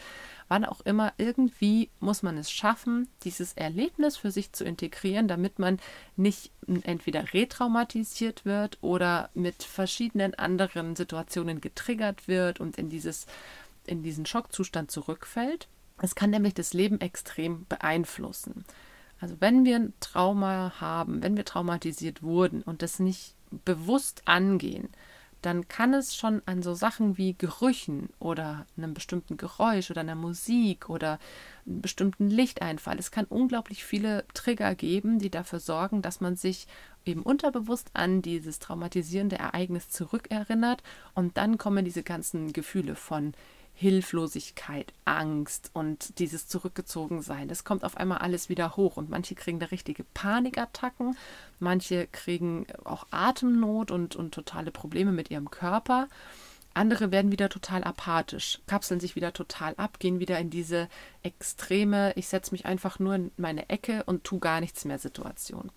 wann 0.49 0.65
auch 0.65 0.81
immer, 0.81 1.13
irgendwie 1.19 1.91
muss 2.01 2.23
man 2.23 2.39
es 2.39 2.51
schaffen, 2.51 3.09
dieses 3.23 3.53
Erlebnis 3.53 4.17
für 4.17 4.31
sich 4.31 4.53
zu 4.53 4.65
integrieren, 4.65 5.29
damit 5.29 5.59
man 5.59 5.79
nicht 6.17 6.51
entweder 6.83 7.33
retraumatisiert 7.33 8.45
wird 8.45 8.79
oder 8.81 9.31
mit 9.35 9.63
verschiedenen 9.63 10.35
anderen 10.35 10.97
Situationen 10.97 11.61
getriggert 11.61 12.27
wird 12.27 12.61
und 12.61 12.79
in 12.79 12.89
dieses 12.89 13.27
in 13.87 14.03
diesen 14.03 14.25
Schockzustand 14.25 14.91
zurückfällt. 14.91 15.69
Es 16.01 16.15
kann 16.15 16.31
nämlich 16.31 16.55
das 16.55 16.73
Leben 16.73 17.01
extrem 17.01 17.67
beeinflussen. 17.67 18.65
Also 19.21 19.37
wenn 19.41 19.65
wir 19.65 19.77
ein 19.77 19.95
Trauma 20.01 20.81
haben, 20.81 21.23
wenn 21.23 21.37
wir 21.37 21.45
traumatisiert 21.45 22.23
wurden 22.23 22.63
und 22.63 22.83
das 22.83 22.99
nicht 22.99 23.35
bewusst 23.65 24.23
angehen, 24.27 24.89
dann 25.45 25.69
kann 25.69 25.93
es 25.93 26.17
schon 26.17 26.41
an 26.47 26.63
so 26.63 26.75
Sachen 26.75 27.19
wie 27.19 27.35
Gerüchen 27.35 28.09
oder 28.19 28.67
einem 28.77 28.95
bestimmten 28.95 29.37
Geräusch 29.37 29.91
oder 29.91 30.01
einer 30.01 30.15
Musik 30.15 30.89
oder 30.89 31.19
einem 31.67 31.83
bestimmten 31.83 32.31
Lichteinfall. 32.31 32.99
Es 32.99 33.11
kann 33.11 33.27
unglaublich 33.27 33.85
viele 33.85 34.25
Trigger 34.33 34.75
geben, 34.75 35.19
die 35.19 35.31
dafür 35.31 35.61
sorgen, 35.61 36.01
dass 36.01 36.21
man 36.21 36.37
sich 36.37 36.67
eben 37.05 37.23
unterbewusst 37.23 37.91
an 37.93 38.23
dieses 38.23 38.59
traumatisierende 38.59 39.37
Ereignis 39.37 39.91
zurückerinnert 39.91 40.83
und 41.15 41.37
dann 41.37 41.59
kommen 41.59 41.85
diese 41.85 42.03
ganzen 42.03 42.53
Gefühle 42.53 42.95
von 42.95 43.35
Hilflosigkeit, 43.75 44.93
Angst 45.05 45.71
und 45.75 46.19
dieses 46.21 46.47
Zurückgezogensein. 46.47 47.49
Das 47.49 47.65
kommt 47.65 47.85
auf 47.85 47.97
einmal 47.97 48.19
alles 48.19 48.49
wieder 48.49 48.77
hoch 48.77 48.97
und 48.97 49.11
manche 49.11 49.35
kriegen 49.35 49.59
da 49.59 49.67
richtige 49.67 50.05
Panikattacken, 50.05 51.17
manche 51.59 52.07
kriegen 52.07 52.67
auch 52.85 53.07
Atemnot 53.11 53.91
und, 53.91 54.15
und 54.15 54.33
totale 54.33 54.71
Probleme 54.71 55.11
mit 55.13 55.31
ihrem 55.31 55.51
Körper. 55.51 56.09
Andere 56.73 57.11
werden 57.11 57.31
wieder 57.33 57.49
total 57.49 57.85
apathisch, 57.85 58.61
kapseln 58.67 59.01
sich 59.01 59.17
wieder 59.17 59.33
total 59.33 59.75
ab, 59.77 59.99
gehen 59.99 60.19
wieder 60.19 60.39
in 60.39 60.51
diese 60.51 60.89
extreme, 61.23 62.13
ich 62.17 62.29
setze 62.29 62.53
mich 62.53 62.67
einfach 62.67 62.99
nur 62.99 63.15
in 63.15 63.31
meine 63.37 63.69
Ecke 63.69 64.05
und 64.05 64.25
tu 64.25 64.39
gar 64.39 64.61
nichts 64.61 64.85
mehr 64.85 64.99
Situation 64.99 65.71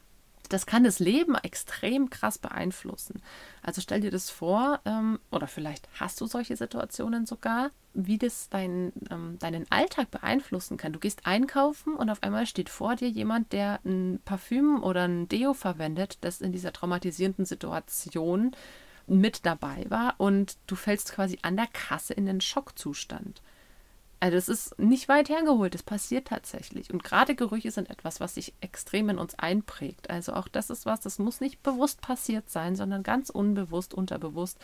das 0.47 0.65
kann 0.65 0.83
das 0.83 0.99
Leben 0.99 1.35
extrem 1.35 2.09
krass 2.09 2.37
beeinflussen. 2.37 3.21
Also 3.61 3.81
stell 3.81 4.01
dir 4.01 4.11
das 4.11 4.29
vor, 4.29 4.79
ähm, 4.85 5.19
oder 5.31 5.47
vielleicht 5.47 5.87
hast 5.99 6.19
du 6.21 6.27
solche 6.27 6.55
Situationen 6.55 7.25
sogar, 7.25 7.71
wie 7.93 8.17
das 8.17 8.49
dein, 8.49 8.93
ähm, 9.09 9.37
deinen 9.39 9.65
Alltag 9.71 10.11
beeinflussen 10.11 10.77
kann. 10.77 10.93
Du 10.93 10.99
gehst 10.99 11.25
einkaufen 11.25 11.95
und 11.95 12.09
auf 12.09 12.21
einmal 12.23 12.45
steht 12.45 12.69
vor 12.69 12.95
dir 12.95 13.09
jemand, 13.09 13.53
der 13.53 13.79
ein 13.85 14.19
Parfüm 14.23 14.83
oder 14.83 15.03
ein 15.07 15.27
Deo 15.27 15.53
verwendet, 15.53 16.19
das 16.21 16.41
in 16.41 16.51
dieser 16.51 16.73
traumatisierenden 16.73 17.45
Situation 17.45 18.51
mit 19.07 19.45
dabei 19.45 19.85
war 19.89 20.15
und 20.17 20.57
du 20.67 20.75
fällst 20.75 21.13
quasi 21.13 21.39
an 21.41 21.55
der 21.55 21.67
Kasse 21.67 22.13
in 22.13 22.25
den 22.25 22.41
Schockzustand. 22.41 23.41
Also 24.19 24.35
das 24.35 24.49
ist 24.49 24.79
nicht 24.79 25.09
weit 25.09 25.29
hergeholt, 25.29 25.75
das 25.75 25.83
passiert 25.83 26.29
tatsächlich. 26.29 26.91
Und 26.91 27.03
gerade 27.03 27.35
Gerüche 27.35 27.69
sind 27.69 27.89
etwas, 27.89 28.19
was 28.19 28.33
sich 28.33 28.53
extrem 28.61 29.09
in 29.09 29.19
uns 29.19 29.35
einprägt. 29.35 30.09
Also 30.09 30.33
auch 30.33 30.47
das 30.47 30.71
ist 30.71 30.87
was, 30.87 31.01
das 31.01 31.19
muss 31.19 31.39
nicht 31.39 31.61
bewusst 31.61 32.01
passiert 32.01 32.49
sein, 32.49 32.75
sondern 32.75 33.03
ganz 33.03 33.29
unbewusst, 33.29 33.93
unterbewusst 33.93 34.57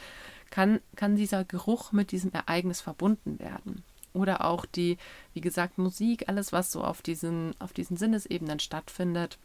kann, 0.50 0.80
kann 0.96 1.16
dieser 1.16 1.44
Geruch 1.44 1.92
mit 1.92 2.12
diesem 2.12 2.32
Ereignis 2.32 2.82
verbunden 2.82 3.38
werden. 3.38 3.84
Oder 4.14 4.46
auch 4.46 4.66
die, 4.66 4.98
wie 5.34 5.42
gesagt, 5.42 5.78
Musik, 5.78 6.30
alles, 6.30 6.52
was 6.52 6.72
so 6.72 6.84
auf 6.84 7.02
diesen, 7.02 7.56
auf 7.60 7.74
diesen 7.74 7.98
Sinnesebenen 7.98 8.60
stattfindet. 8.60 9.38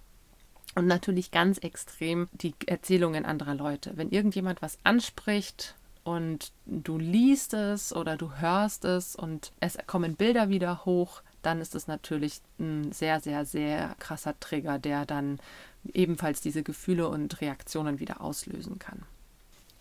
Und 0.74 0.86
natürlich 0.86 1.30
ganz 1.30 1.58
extrem 1.58 2.28
die 2.32 2.54
Erzählungen 2.66 3.24
anderer 3.24 3.54
Leute. 3.54 3.92
Wenn 3.96 4.10
irgendjemand 4.10 4.62
was 4.62 4.78
anspricht, 4.84 5.74
und 6.08 6.52
du 6.64 6.96
liest 6.96 7.52
es 7.52 7.94
oder 7.94 8.16
du 8.16 8.32
hörst 8.40 8.86
es 8.86 9.14
und 9.14 9.52
es 9.60 9.76
kommen 9.86 10.16
Bilder 10.16 10.48
wieder 10.48 10.86
hoch, 10.86 11.20
dann 11.42 11.60
ist 11.60 11.74
es 11.74 11.86
natürlich 11.86 12.40
ein 12.58 12.92
sehr, 12.92 13.20
sehr, 13.20 13.44
sehr 13.44 13.94
krasser 13.98 14.38
Trigger, 14.40 14.78
der 14.78 15.04
dann 15.04 15.38
ebenfalls 15.92 16.40
diese 16.40 16.62
Gefühle 16.62 17.08
und 17.08 17.42
Reaktionen 17.42 18.00
wieder 18.00 18.22
auslösen 18.22 18.78
kann. 18.78 19.02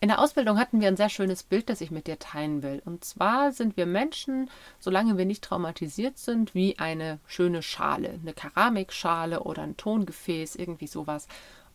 In 0.02 0.10
der 0.10 0.20
Ausbildung 0.20 0.60
hatten 0.60 0.82
wir 0.82 0.90
ein 0.90 0.98
sehr 0.98 1.10
schönes 1.10 1.44
Bild, 1.44 1.70
das 1.70 1.80
ich 1.82 1.92
mit 1.92 2.08
dir 2.08 2.20
teilen 2.20 2.62
will. 2.62 2.82
Und 2.86 3.06
zwar 3.06 3.54
sind 3.54 3.78
wir 3.78 3.86
Menschen, 3.86 4.50
solange 4.80 5.18
wir 5.18 5.26
nicht 5.26 5.44
traumatisiert 5.44 6.18
sind, 6.20 6.54
wie 6.54 6.78
eine 6.78 7.20
schöne 7.26 7.64
Schale, 7.64 8.20
eine 8.22 8.34
Keramikschale 8.34 9.40
oder 9.40 9.64
ein 9.64 9.78
Tongefäß, 9.78 10.56
irgendwie 10.56 10.88
sowas. 10.88 11.28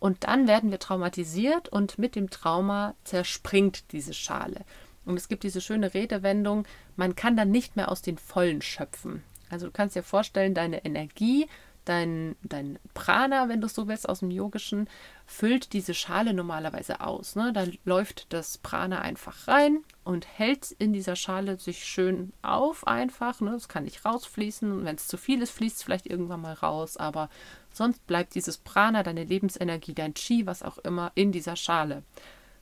Und 0.03 0.25
dann 0.25 0.49
werden 0.49 0.73
wir 0.73 0.81
traumatisiert 0.81 1.69
und 1.69 1.97
mit 1.97 2.17
dem 2.17 2.29
Trauma 2.29 2.97
zerspringt 3.05 3.93
diese 3.93 4.13
Schale. 4.13 4.63
Und 5.05 5.17
es 5.17 5.29
gibt 5.29 5.45
diese 5.45 5.61
schöne 5.61 5.95
Redewendung, 5.95 6.67
man 6.97 7.15
kann 7.15 7.37
dann 7.37 7.53
nicht 7.53 7.77
mehr 7.77 7.89
aus 7.89 8.03
den 8.03 8.19
Vollen 8.19 8.63
schöpfen. 8.63 9.23
Also 9.49 9.67
du 9.67 9.73
kannst 9.73 9.95
dir 9.95 10.03
vorstellen, 10.03 10.55
deine 10.55 10.85
Energie, 10.85 11.47
dein, 11.85 12.35
dein 12.43 12.81
Prana, 12.95 13.49
wenn 13.49 13.61
du 13.61 13.69
es 13.69 13.77
so 13.77 13.87
willst, 13.87 14.09
aus 14.09 14.19
dem 14.19 14.33
Yogischen, 14.33 14.89
füllt 15.25 15.73
diese 15.73 15.95
Schale 15.95 16.35
normalerweise 16.35 17.01
aus. 17.01 17.37
Ne? 17.37 17.53
Da 17.53 17.67
läuft 17.85 18.33
das 18.33 18.59
Prana 18.59 19.03
einfach 19.03 19.47
rein 19.47 19.85
und 20.05 20.27
hält 20.27 20.73
in 20.73 20.93
dieser 20.93 21.17
Schale 21.17 21.59
sich 21.59 21.85
schön 21.85 22.33
auf 22.43 22.87
einfach. 22.87 23.41
Ne? 23.41 23.55
Es 23.55 23.69
kann 23.69 23.85
nicht 23.85 24.05
rausfließen. 24.05 24.85
Wenn 24.85 24.97
es 24.97 25.07
zu 25.07 25.17
viel 25.17 25.43
ist, 25.43 25.53
fließt 25.53 25.77
es 25.77 25.83
vielleicht 25.83 26.07
irgendwann 26.07 26.41
mal 26.41 26.55
raus. 26.55 26.97
Aber 26.97 27.29
Sonst 27.73 28.07
bleibt 28.07 28.35
dieses 28.35 28.59
Prana, 28.59 29.03
deine 29.03 29.25
Lebensenergie, 29.25 29.95
dein 29.95 30.15
Chi, 30.15 30.47
was 30.47 30.63
auch 30.63 30.79
immer, 30.79 31.11
in 31.15 31.33
dieser 31.33 31.57
Schale. 31.57 32.03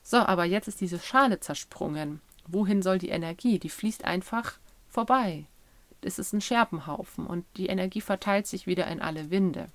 So, 0.03 0.19
aber 0.19 0.45
jetzt 0.45 0.69
ist 0.69 0.81
diese 0.81 0.99
Schale 0.99 1.41
zersprungen. 1.41 2.21
Wohin 2.47 2.81
soll 2.83 2.99
die 2.99 3.11
Energie? 3.11 3.59
Die 3.59 3.69
fließt 3.69 4.05
einfach 4.05 4.55
vorbei. 4.89 5.47
Es 6.01 6.19
ist 6.19 6.33
ein 6.33 6.41
Scherbenhaufen 6.41 7.27
und 7.27 7.45
die 7.57 7.67
Energie 7.67 8.01
verteilt 8.01 8.47
sich 8.47 8.67
wieder 8.67 8.87
in 8.87 9.03
alle 9.03 9.31
Winde. 9.31 9.67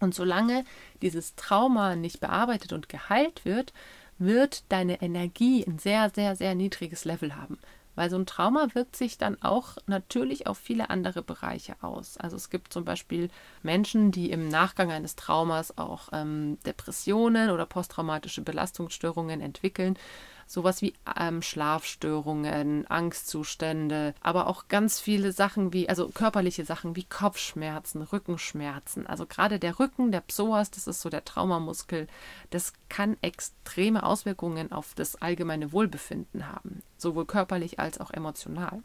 Und 0.00 0.14
solange 0.14 0.64
dieses 1.00 1.36
Trauma 1.36 1.96
nicht 1.96 2.20
bearbeitet 2.20 2.72
und 2.72 2.88
geheilt 2.88 3.44
wird, 3.44 3.72
wird 4.18 4.64
deine 4.70 5.02
Energie 5.02 5.64
ein 5.66 5.78
sehr, 5.78 6.10
sehr, 6.14 6.36
sehr 6.36 6.54
niedriges 6.54 7.04
Level 7.04 7.36
haben. 7.36 7.58
Weil 7.96 8.10
so 8.10 8.16
ein 8.16 8.26
Trauma 8.26 8.68
wirkt 8.74 8.94
sich 8.94 9.16
dann 9.16 9.40
auch 9.42 9.78
natürlich 9.86 10.46
auf 10.46 10.58
viele 10.58 10.90
andere 10.90 11.22
Bereiche 11.22 11.76
aus. 11.80 12.18
Also 12.18 12.36
es 12.36 12.50
gibt 12.50 12.72
zum 12.72 12.84
Beispiel 12.84 13.30
Menschen, 13.62 14.12
die 14.12 14.30
im 14.30 14.48
Nachgang 14.48 14.92
eines 14.92 15.16
Traumas 15.16 15.78
auch 15.78 16.10
ähm, 16.12 16.58
Depressionen 16.66 17.50
oder 17.50 17.64
posttraumatische 17.64 18.42
Belastungsstörungen 18.42 19.40
entwickeln 19.40 19.98
sowas 20.46 20.82
wie 20.82 20.94
ähm, 21.18 21.42
Schlafstörungen, 21.42 22.86
Angstzustände, 22.86 24.14
aber 24.20 24.46
auch 24.46 24.68
ganz 24.68 25.00
viele 25.00 25.32
Sachen 25.32 25.72
wie, 25.72 25.88
also 25.88 26.08
körperliche 26.08 26.64
Sachen 26.64 26.96
wie 26.96 27.04
Kopfschmerzen, 27.04 28.02
Rückenschmerzen. 28.02 29.06
Also 29.06 29.26
gerade 29.26 29.58
der 29.58 29.78
Rücken, 29.78 30.12
der 30.12 30.20
Psoas, 30.20 30.70
das 30.70 30.86
ist 30.86 31.00
so 31.00 31.10
der 31.10 31.24
Traumamuskel, 31.24 32.06
das 32.50 32.72
kann 32.88 33.16
extreme 33.20 34.04
Auswirkungen 34.04 34.72
auf 34.72 34.94
das 34.94 35.16
allgemeine 35.16 35.72
Wohlbefinden 35.72 36.48
haben, 36.48 36.82
sowohl 36.96 37.26
körperlich 37.26 37.80
als 37.80 38.00
auch 38.00 38.10
emotional 38.10 38.82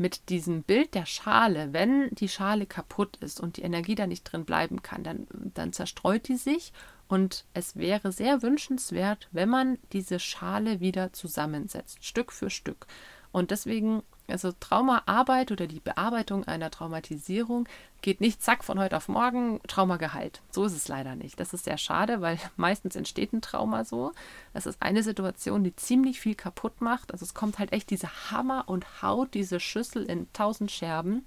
mit 0.00 0.30
diesem 0.30 0.62
Bild 0.62 0.94
der 0.94 1.04
Schale, 1.04 1.72
wenn 1.72 2.08
die 2.14 2.28
Schale 2.28 2.64
kaputt 2.64 3.18
ist 3.18 3.38
und 3.38 3.58
die 3.58 3.62
Energie 3.62 3.94
da 3.94 4.06
nicht 4.06 4.24
drin 4.24 4.46
bleiben 4.46 4.82
kann, 4.82 5.04
dann, 5.04 5.26
dann 5.54 5.74
zerstreut 5.74 6.26
die 6.26 6.36
sich 6.36 6.72
und 7.06 7.44
es 7.52 7.76
wäre 7.76 8.10
sehr 8.10 8.42
wünschenswert, 8.42 9.28
wenn 9.30 9.50
man 9.50 9.78
diese 9.92 10.18
Schale 10.18 10.80
wieder 10.80 11.12
zusammensetzt, 11.12 12.04
Stück 12.04 12.32
für 12.32 12.48
Stück. 12.48 12.86
Und 13.30 13.50
deswegen, 13.50 14.02
also 14.30 14.52
Traumaarbeit 14.52 15.52
oder 15.52 15.66
die 15.66 15.80
Bearbeitung 15.80 16.44
einer 16.44 16.70
Traumatisierung 16.70 17.68
geht 18.02 18.20
nicht 18.20 18.42
zack 18.42 18.64
von 18.64 18.78
heute 18.78 18.96
auf 18.96 19.08
morgen 19.08 19.60
Trauma 19.66 19.96
geheilt. 19.96 20.40
So 20.50 20.64
ist 20.64 20.74
es 20.74 20.88
leider 20.88 21.16
nicht. 21.16 21.38
Das 21.38 21.52
ist 21.52 21.64
sehr 21.64 21.78
schade, 21.78 22.20
weil 22.20 22.38
meistens 22.56 22.96
entsteht 22.96 23.32
ein 23.32 23.42
Trauma 23.42 23.84
so. 23.84 24.12
Es 24.54 24.66
ist 24.66 24.80
eine 24.80 25.02
Situation, 25.02 25.64
die 25.64 25.76
ziemlich 25.76 26.20
viel 26.20 26.34
kaputt 26.34 26.80
macht. 26.80 27.12
Also 27.12 27.24
es 27.24 27.34
kommt 27.34 27.58
halt 27.58 27.72
echt 27.72 27.90
diese 27.90 28.30
Hammer 28.30 28.64
und 28.66 29.02
haut 29.02 29.34
diese 29.34 29.60
Schüssel 29.60 30.04
in 30.04 30.32
tausend 30.32 30.70
Scherben. 30.70 31.24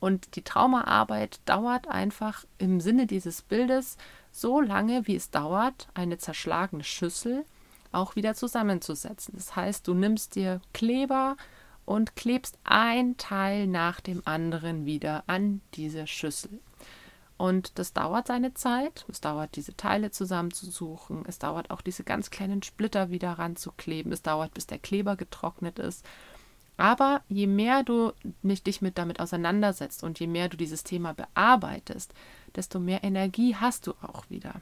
Und 0.00 0.36
die 0.36 0.42
Traumaarbeit 0.42 1.40
dauert 1.46 1.88
einfach 1.88 2.44
im 2.58 2.80
Sinne 2.80 3.06
dieses 3.06 3.40
Bildes 3.42 3.96
so 4.32 4.60
lange, 4.60 5.06
wie 5.06 5.16
es 5.16 5.30
dauert, 5.30 5.88
eine 5.94 6.18
zerschlagene 6.18 6.84
Schüssel 6.84 7.44
auch 7.94 8.16
wieder 8.16 8.34
zusammenzusetzen. 8.34 9.34
Das 9.36 9.56
heißt, 9.56 9.86
du 9.86 9.94
nimmst 9.94 10.34
dir 10.34 10.60
Kleber 10.72 11.36
und 11.84 12.16
klebst 12.16 12.58
ein 12.64 13.16
Teil 13.16 13.66
nach 13.66 14.00
dem 14.00 14.22
anderen 14.24 14.86
wieder 14.86 15.24
an 15.26 15.60
diese 15.74 16.06
Schüssel. 16.06 16.60
Und 17.36 17.78
das 17.78 17.92
dauert 17.92 18.28
seine 18.28 18.54
Zeit. 18.54 19.04
Es 19.08 19.20
dauert, 19.20 19.56
diese 19.56 19.76
Teile 19.76 20.10
zusammenzusuchen. 20.10 21.24
Es 21.26 21.38
dauert 21.38 21.70
auch, 21.70 21.80
diese 21.80 22.04
ganz 22.04 22.30
kleinen 22.30 22.62
Splitter 22.62 23.10
wieder 23.10 23.32
ranzukleben. 23.32 24.12
Es 24.12 24.22
dauert, 24.22 24.54
bis 24.54 24.66
der 24.66 24.78
Kleber 24.78 25.16
getrocknet 25.16 25.78
ist. 25.78 26.04
Aber 26.76 27.22
je 27.28 27.46
mehr 27.46 27.82
du 27.82 28.12
dich 28.42 28.82
mit 28.82 28.98
damit 28.98 29.20
auseinandersetzt 29.20 30.02
und 30.02 30.18
je 30.18 30.26
mehr 30.26 30.48
du 30.48 30.56
dieses 30.56 30.82
Thema 30.84 31.14
bearbeitest, 31.14 32.12
desto 32.54 32.80
mehr 32.80 33.04
Energie 33.04 33.54
hast 33.54 33.86
du 33.86 33.92
auch 34.02 34.28
wieder. 34.28 34.54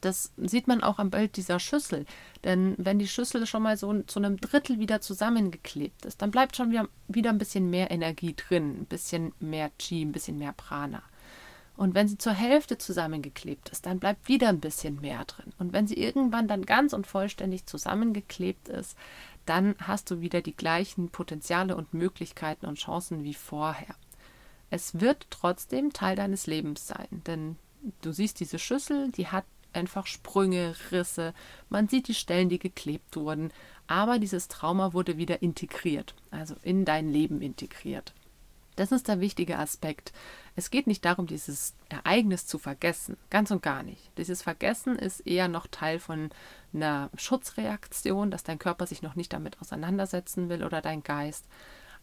Das 0.00 0.32
sieht 0.36 0.66
man 0.68 0.82
auch 0.82 0.98
am 0.98 1.10
Bild 1.10 1.36
dieser 1.36 1.60
Schüssel. 1.60 2.06
Denn 2.44 2.74
wenn 2.78 2.98
die 2.98 3.08
Schüssel 3.08 3.46
schon 3.46 3.62
mal 3.62 3.76
so 3.76 4.02
zu 4.02 4.18
einem 4.18 4.38
Drittel 4.38 4.78
wieder 4.78 5.00
zusammengeklebt 5.00 6.06
ist, 6.06 6.22
dann 6.22 6.30
bleibt 6.30 6.56
schon 6.56 6.70
wieder, 6.70 7.30
ein 7.30 7.38
bisschen 7.38 7.70
mehr 7.70 7.90
Energie 7.90 8.34
drin, 8.34 8.80
ein 8.80 8.86
bisschen 8.86 9.32
mehr 9.40 9.70
Chi, 9.78 10.02
ein 10.02 10.12
bisschen 10.12 10.38
mehr 10.38 10.52
Prana. 10.52 11.02
Und 11.76 11.94
wenn 11.94 12.08
sie 12.08 12.18
zur 12.18 12.34
Hälfte 12.34 12.76
zusammengeklebt 12.76 13.70
ist, 13.70 13.86
dann 13.86 14.00
bleibt 14.00 14.28
wieder 14.28 14.48
ein 14.50 14.60
bisschen 14.60 15.00
mehr 15.00 15.24
drin. 15.24 15.52
Und 15.58 15.72
wenn 15.72 15.86
sie 15.86 15.94
irgendwann 15.94 16.46
dann 16.46 16.66
ganz 16.66 16.92
und 16.92 17.06
vollständig 17.06 17.64
zusammengeklebt 17.64 18.68
ist, 18.68 18.98
dann 19.46 19.74
hast 19.80 20.10
du 20.10 20.20
wieder 20.20 20.42
die 20.42 20.54
gleichen 20.54 21.08
Potenziale 21.08 21.76
und 21.76 21.94
Möglichkeiten 21.94 22.66
und 22.66 22.78
Chancen 22.78 23.24
wie 23.24 23.34
vorher. 23.34 23.94
Es 24.68 25.00
wird 25.00 25.26
trotzdem 25.30 25.92
Teil 25.92 26.16
deines 26.16 26.46
Lebens 26.46 26.86
sein, 26.86 27.22
denn 27.26 27.56
du 28.02 28.12
siehst 28.12 28.40
diese 28.40 28.58
Schüssel, 28.58 29.10
die 29.10 29.28
hat 29.28 29.44
einfach 29.72 30.06
Sprünge, 30.06 30.74
Risse, 30.90 31.34
man 31.68 31.88
sieht 31.88 32.08
die 32.08 32.14
Stellen, 32.14 32.48
die 32.48 32.58
geklebt 32.58 33.16
wurden, 33.16 33.52
aber 33.86 34.18
dieses 34.18 34.48
Trauma 34.48 34.92
wurde 34.92 35.16
wieder 35.16 35.42
integriert, 35.42 36.14
also 36.30 36.54
in 36.62 36.84
dein 36.84 37.08
Leben 37.08 37.42
integriert. 37.42 38.14
Das 38.76 38.92
ist 38.92 39.08
der 39.08 39.20
wichtige 39.20 39.58
Aspekt. 39.58 40.12
Es 40.56 40.70
geht 40.70 40.86
nicht 40.86 41.04
darum, 41.04 41.26
dieses 41.26 41.74
Ereignis 41.88 42.46
zu 42.46 42.58
vergessen, 42.58 43.16
ganz 43.28 43.50
und 43.50 43.62
gar 43.62 43.82
nicht. 43.82 44.10
Dieses 44.16 44.42
Vergessen 44.42 44.96
ist 44.96 45.26
eher 45.26 45.48
noch 45.48 45.66
Teil 45.66 45.98
von 45.98 46.30
einer 46.72 47.10
Schutzreaktion, 47.16 48.30
dass 48.30 48.42
dein 48.42 48.58
Körper 48.58 48.86
sich 48.86 49.02
noch 49.02 49.16
nicht 49.16 49.32
damit 49.32 49.60
auseinandersetzen 49.60 50.48
will 50.48 50.64
oder 50.64 50.80
dein 50.80 51.02
Geist. 51.02 51.44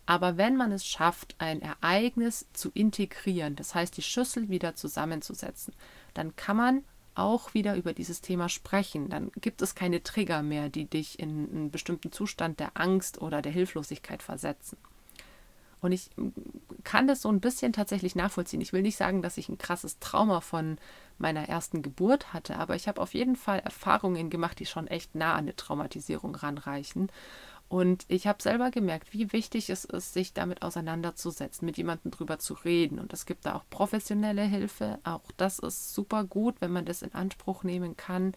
Aber 0.05 0.37
wenn 0.37 0.55
man 0.55 0.71
es 0.71 0.85
schafft, 0.85 1.35
ein 1.39 1.61
Ereignis 1.61 2.47
zu 2.53 2.69
integrieren, 2.73 3.55
das 3.55 3.75
heißt 3.75 3.97
die 3.97 4.03
Schüssel 4.03 4.47
wieder 4.49 4.75
zusammenzusetzen, 4.75 5.73
dann 6.13 6.35
kann 6.35 6.57
man 6.57 6.83
auch 7.17 7.53
wieder 7.53 7.75
über 7.75 7.93
dieses 7.93 8.21
Thema 8.21 8.49
sprechen. 8.49 9.09
Dann 9.09 9.31
gibt 9.39 9.61
es 9.61 9.75
keine 9.75 10.03
Trigger 10.03 10.41
mehr, 10.43 10.69
die 10.69 10.85
dich 10.85 11.19
in 11.19 11.49
einen 11.49 11.71
bestimmten 11.71 12.11
Zustand 12.11 12.59
der 12.59 12.71
Angst 12.75 13.21
oder 13.21 13.41
der 13.41 13.51
Hilflosigkeit 13.51 14.23
versetzen. 14.23 14.77
Und 15.79 15.91
ich 15.91 16.09
kann 16.83 17.07
das 17.07 17.21
so 17.21 17.29
ein 17.29 17.39
bisschen 17.39 17.71
tatsächlich 17.71 18.15
nachvollziehen. 18.15 18.61
Ich 18.61 18.73
will 18.73 18.81
nicht 18.81 18.97
sagen, 18.97 19.21
dass 19.21 19.37
ich 19.37 19.47
ein 19.47 19.59
krasses 19.59 19.99
Trauma 19.99 20.41
von 20.41 20.77
meiner 21.19 21.47
ersten 21.47 21.81
Geburt 21.81 22.33
hatte, 22.33 22.57
aber 22.57 22.75
ich 22.75 22.87
habe 22.87 23.01
auf 23.01 23.13
jeden 23.13 23.35
Fall 23.35 23.59
Erfahrungen 23.59 24.29
gemacht, 24.29 24.59
die 24.59 24.65
schon 24.65 24.87
echt 24.87 25.13
nah 25.15 25.33
an 25.33 25.39
eine 25.39 25.55
Traumatisierung 25.55 26.35
ranreichen. 26.35 27.09
Und 27.69 28.05
ich 28.07 28.27
habe 28.27 28.41
selber 28.41 28.71
gemerkt, 28.71 29.13
wie 29.13 29.33
wichtig 29.33 29.69
es 29.69 29.83
ist, 29.83 30.13
sich 30.13 30.33
damit 30.33 30.61
auseinanderzusetzen, 30.61 31.65
mit 31.65 31.77
jemandem 31.77 32.11
drüber 32.11 32.39
zu 32.39 32.53
reden. 32.53 32.97
Und 32.97 33.11
es 33.11 33.25
gibt 33.25 33.45
da 33.45 33.55
auch 33.55 33.63
professionelle 33.69 34.43
Hilfe. 34.43 34.99
Auch 35.03 35.31
das 35.35 35.59
ist 35.59 35.93
super 35.93 36.23
gut, 36.23 36.55
wenn 36.59 36.71
man 36.71 36.85
das 36.85 37.01
in 37.01 37.13
Anspruch 37.13 37.63
nehmen 37.63 37.97
kann. 37.97 38.33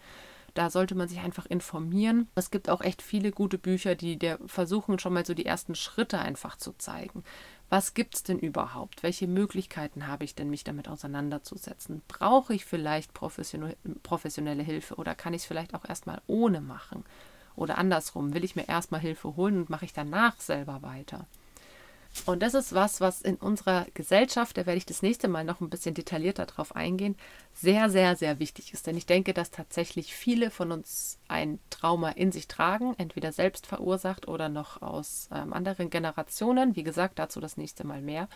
Da 0.53 0.69
sollte 0.69 0.95
man 0.95 1.07
sich 1.07 1.19
einfach 1.19 1.45
informieren. 1.45 2.27
Es 2.35 2.51
gibt 2.51 2.69
auch 2.69 2.81
echt 2.81 3.01
viele 3.01 3.31
gute 3.31 3.57
Bücher, 3.57 3.95
die 3.95 4.19
dir 4.19 4.37
versuchen, 4.47 4.99
schon 4.99 5.13
mal 5.13 5.25
so 5.25 5.33
die 5.33 5.45
ersten 5.45 5.75
Schritte 5.75 6.19
einfach 6.19 6.57
zu 6.57 6.73
zeigen. 6.73 7.23
Was 7.69 7.93
gibt 7.93 8.15
es 8.15 8.23
denn 8.23 8.37
überhaupt? 8.37 9.01
Welche 9.01 9.29
Möglichkeiten 9.29 10.07
habe 10.07 10.25
ich 10.25 10.35
denn, 10.35 10.49
mich 10.49 10.65
damit 10.65 10.89
auseinanderzusetzen? 10.89 12.01
Brauche 12.09 12.53
ich 12.53 12.65
vielleicht 12.65 13.13
professionelle 13.13 14.63
Hilfe 14.63 14.95
oder 14.95 15.15
kann 15.15 15.33
ich 15.33 15.43
es 15.43 15.47
vielleicht 15.47 15.73
auch 15.73 15.87
erstmal 15.87 16.21
ohne 16.27 16.59
machen? 16.59 17.05
Oder 17.55 17.77
andersrum, 17.77 18.33
will 18.33 18.43
ich 18.43 18.55
mir 18.55 18.67
erstmal 18.67 19.01
Hilfe 19.01 19.35
holen 19.35 19.57
und 19.57 19.69
mache 19.69 19.85
ich 19.85 19.93
danach 19.93 20.39
selber 20.39 20.81
weiter? 20.81 21.27
Und 22.25 22.43
das 22.43 22.53
ist 22.53 22.73
was, 22.73 22.99
was 22.99 23.21
in 23.21 23.37
unserer 23.37 23.87
Gesellschaft, 23.93 24.57
da 24.57 24.65
werde 24.65 24.77
ich 24.77 24.85
das 24.85 25.01
nächste 25.01 25.29
Mal 25.29 25.45
noch 25.45 25.61
ein 25.61 25.69
bisschen 25.69 25.93
detaillierter 25.93 26.45
drauf 26.45 26.75
eingehen, 26.75 27.15
sehr, 27.53 27.89
sehr, 27.89 28.15
sehr 28.17 28.37
wichtig 28.39 28.73
ist. 28.73 28.85
Denn 28.85 28.97
ich 28.97 29.05
denke, 29.05 29.33
dass 29.33 29.49
tatsächlich 29.49 30.13
viele 30.13 30.51
von 30.51 30.71
uns 30.73 31.19
ein 31.29 31.59
Trauma 31.69 32.09
in 32.09 32.31
sich 32.31 32.47
tragen, 32.49 32.95
entweder 32.97 33.31
selbst 33.31 33.65
verursacht 33.65 34.27
oder 34.27 34.49
noch 34.49 34.81
aus 34.81 35.29
ähm, 35.33 35.53
anderen 35.53 35.89
Generationen. 35.89 36.75
Wie 36.75 36.83
gesagt, 36.83 37.17
dazu 37.17 37.39
das 37.39 37.55
nächste 37.55 37.87
Mal 37.87 38.01
mehr. 38.01 38.27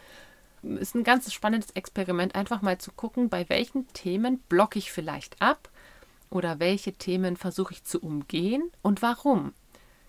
Ist 0.64 0.96
ein 0.96 1.04
ganz 1.04 1.32
spannendes 1.32 1.72
Experiment, 1.72 2.34
einfach 2.34 2.62
mal 2.62 2.78
zu 2.78 2.92
gucken, 2.92 3.30
bei 3.30 3.48
welchen 3.50 3.88
Themen 3.90 4.40
blocke 4.50 4.80
ich 4.80 4.92
vielleicht 4.92 5.42
ab 5.42 5.70
oder 6.36 6.60
welche 6.60 6.94
Themen 6.94 7.38
versuche 7.38 7.74
ich 7.74 7.84
zu 7.84 8.00
umgehen 8.02 8.70
und 8.82 9.02
warum. 9.02 9.54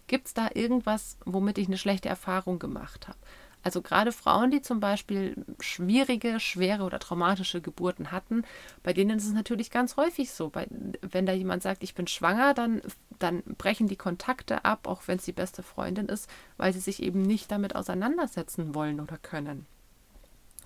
Gibt 0.09 0.27
es 0.27 0.35
da 0.35 0.51
irgendwas, 0.55 1.19
womit 1.25 1.59
ich 1.59 1.69
eine 1.69 1.79
schlechte 1.79 2.09
Erfahrung 2.09 2.59
gemacht 2.59 3.09
habe? 3.09 3.19
Also 3.62 3.83
gerade 3.83 4.12
Frauen, 4.12 4.53
die 4.53 4.62
zum 4.62 4.79
Beispiel 4.79 5.45
schwierige, 5.59 6.39
schwere 6.39 6.85
oder 6.85 7.01
traumatische 7.01 7.61
Geburten 7.61 8.12
hatten, 8.12 8.45
bei 8.85 8.93
denen 8.93 9.19
ist 9.19 9.27
es 9.27 9.33
natürlich 9.33 9.71
ganz 9.71 9.97
häufig 9.97 10.31
so. 10.31 10.51
Bei, 10.51 10.69
wenn 11.01 11.27
da 11.27 11.33
jemand 11.33 11.62
sagt, 11.62 11.83
ich 11.83 11.95
bin 11.95 12.07
schwanger, 12.07 12.55
dann, 12.55 12.81
dann 13.19 13.43
brechen 13.59 13.89
die 13.89 13.97
Kontakte 13.97 14.65
ab, 14.65 14.87
auch 14.87 15.03
wenn 15.07 15.19
es 15.19 15.25
die 15.25 15.33
beste 15.33 15.65
Freundin 15.65 16.07
ist, 16.07 16.31
weil 16.57 16.73
sie 16.73 16.81
sich 16.81 17.03
eben 17.03 17.23
nicht 17.23 17.51
damit 17.51 17.75
auseinandersetzen 17.75 18.75
wollen 18.75 19.01
oder 19.01 19.19
können. 19.19 19.67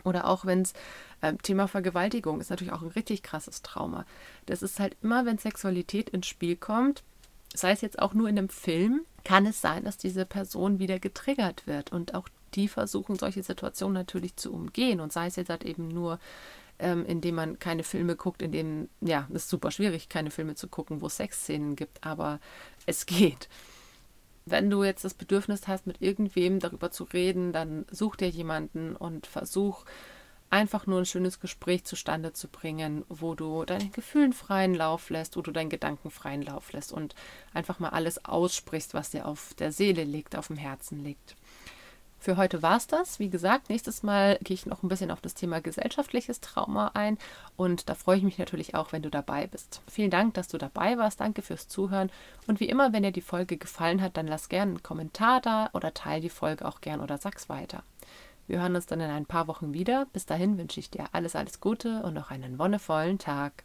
Oder 0.05 0.27
auch 0.27 0.45
wenn 0.45 0.63
es 0.63 0.73
äh, 1.21 1.35
Thema 1.35 1.69
Vergewaltigung 1.69 2.41
ist 2.41 2.51
natürlich 2.51 2.73
auch 2.73 2.83
ein 2.83 2.89
richtig 2.89 3.23
krasses 3.23 3.63
Trauma. 3.63 4.05
Das 4.47 4.63
ist 4.63 4.81
halt 4.81 4.97
immer, 5.03 5.27
wenn 5.27 5.39
Sexualität 5.39 6.11
ins 6.11 6.27
Spiel 6.27 6.57
kommt, 6.57 7.03
sei 7.55 7.73
es 7.73 7.81
jetzt 7.81 7.99
auch 7.99 8.15
nur 8.15 8.29
in 8.29 8.39
einem 8.39 8.49
Film, 8.49 9.03
kann 9.25 9.47
es 9.47 9.61
sein, 9.61 9.85
dass 9.85 9.99
diese 9.99 10.25
Person 10.25 10.79
wieder 10.79 10.99
getriggert 10.99 11.67
wird. 11.67 11.93
Und 11.93 12.15
auch 12.15 12.29
die 12.55 12.69
versuchen 12.69 13.17
solche 13.17 13.43
Situationen 13.43 13.95
natürlich 13.95 14.37
zu 14.37 14.53
umgehen 14.53 15.01
und 15.01 15.13
sei 15.13 15.27
es 15.27 15.37
jetzt 15.37 15.51
halt 15.51 15.65
eben 15.65 15.89
nur, 15.89 16.19
ähm, 16.79 17.05
indem 17.07 17.35
man 17.37 17.59
keine 17.59 17.85
Filme 17.85 18.17
guckt, 18.17 18.43
in 18.43 18.53
denen, 18.53 18.89
ja, 19.01 19.27
es 19.31 19.43
ist 19.43 19.51
super 19.51 19.71
schwierig, 19.71 20.09
keine 20.09 20.31
Filme 20.31 20.55
zu 20.55 20.69
gucken, 20.69 21.01
wo 21.01 21.07
es 21.07 21.17
Sexszenen 21.17 21.77
gibt, 21.77 22.05
aber 22.05 22.41
es 22.87 23.07
geht. 23.07 23.49
Wenn 24.51 24.71
du 24.71 24.85
jetzt 24.85 25.05
das 25.05 25.15
Bedürfnis 25.15 25.69
hast, 25.69 25.87
mit 25.87 26.03
irgendwem 26.03 26.59
darüber 26.59 26.91
zu 26.91 27.05
reden, 27.05 27.53
dann 27.53 27.87
such 27.91 28.17
dir 28.17 28.29
jemanden 28.29 28.97
und 28.97 29.27
versuch 29.27 29.85
einfach 30.51 30.87
nur 30.87 30.99
ein 30.99 31.07
schönes 31.07 31.39
Gespräch 31.39 31.85
zustande 31.85 32.33
zu 32.33 32.49
bringen, 32.49 33.05
wo 33.09 33.35
du 33.35 33.65
deinen 33.65 33.93
Gefühlen 33.93 34.33
freien 34.33 34.75
Lauf 34.75 35.09
lässt, 35.09 35.37
wo 35.37 35.43
du 35.43 35.53
deinen 35.53 35.71
Gedanken 35.71 36.11
freien 36.11 36.43
Lauf 36.43 36.73
lässt 36.73 36.93
und 36.93 37.15
einfach 37.55 37.79
mal 37.79 37.91
alles 37.91 38.25
aussprichst, 38.25 38.93
was 38.93 39.11
dir 39.11 39.27
auf 39.27 39.55
der 39.55 39.71
Seele 39.73 40.05
liegt, 40.05 40.37
auf 40.37 40.49
dem 40.49 40.57
Herzen 40.57 41.03
liegt. 41.05 41.37
Für 42.23 42.37
heute 42.37 42.63
war 42.63 42.77
es 42.77 42.87
das. 42.87 43.19
Wie 43.19 43.31
gesagt, 43.31 43.71
nächstes 43.71 44.03
Mal 44.03 44.39
gehe 44.43 44.55
ich 44.55 44.67
noch 44.67 44.83
ein 44.83 44.89
bisschen 44.89 45.11
auf 45.11 45.23
das 45.23 45.33
Thema 45.33 45.63
gesellschaftliches 45.63 46.43
Trauma 46.43 46.91
ein 46.93 47.17
und 47.57 47.89
da 47.89 47.95
freue 47.95 48.19
ich 48.19 48.23
mich 48.23 48.37
natürlich 48.37 48.75
auch, 48.75 48.93
wenn 48.93 49.01
du 49.01 49.09
dabei 49.09 49.47
bist. 49.47 49.81
Vielen 49.91 50.11
Dank, 50.11 50.35
dass 50.35 50.49
du 50.49 50.59
dabei 50.59 50.99
warst. 50.99 51.21
Danke 51.21 51.41
fürs 51.41 51.67
Zuhören 51.69 52.11
und 52.47 52.61
wie 52.61 52.69
immer, 52.69 52.93
wenn 52.93 53.05
dir 53.05 53.11
die 53.11 53.23
Folge 53.23 53.57
gefallen 53.57 54.03
hat, 54.03 54.19
dann 54.19 54.27
lass 54.27 54.51
gerne 54.51 54.73
einen 54.73 54.83
Kommentar 54.83 55.41
da 55.41 55.71
oder 55.73 55.95
teile 55.95 56.21
die 56.21 56.29
Folge 56.29 56.69
auch 56.69 56.83
gern 56.83 57.01
oder 57.01 57.17
sag's 57.17 57.49
weiter. 57.49 57.85
Wir 58.47 58.61
hören 58.61 58.77
uns 58.77 58.85
dann 58.85 59.01
in 59.01 59.11
ein 59.11 59.25
paar 59.25 59.47
Wochen 59.47 59.73
wieder. 59.73 60.07
Bis 60.13 60.27
dahin 60.27 60.59
wünsche 60.59 60.79
ich 60.79 60.91
dir 60.91 61.07
alles, 61.13 61.37
alles 61.37 61.61
Gute 61.61 62.03
und 62.03 62.13
noch 62.13 62.31
einen 62.31 62.59
wonnevollen 62.59 63.19
Tag. 63.19 63.65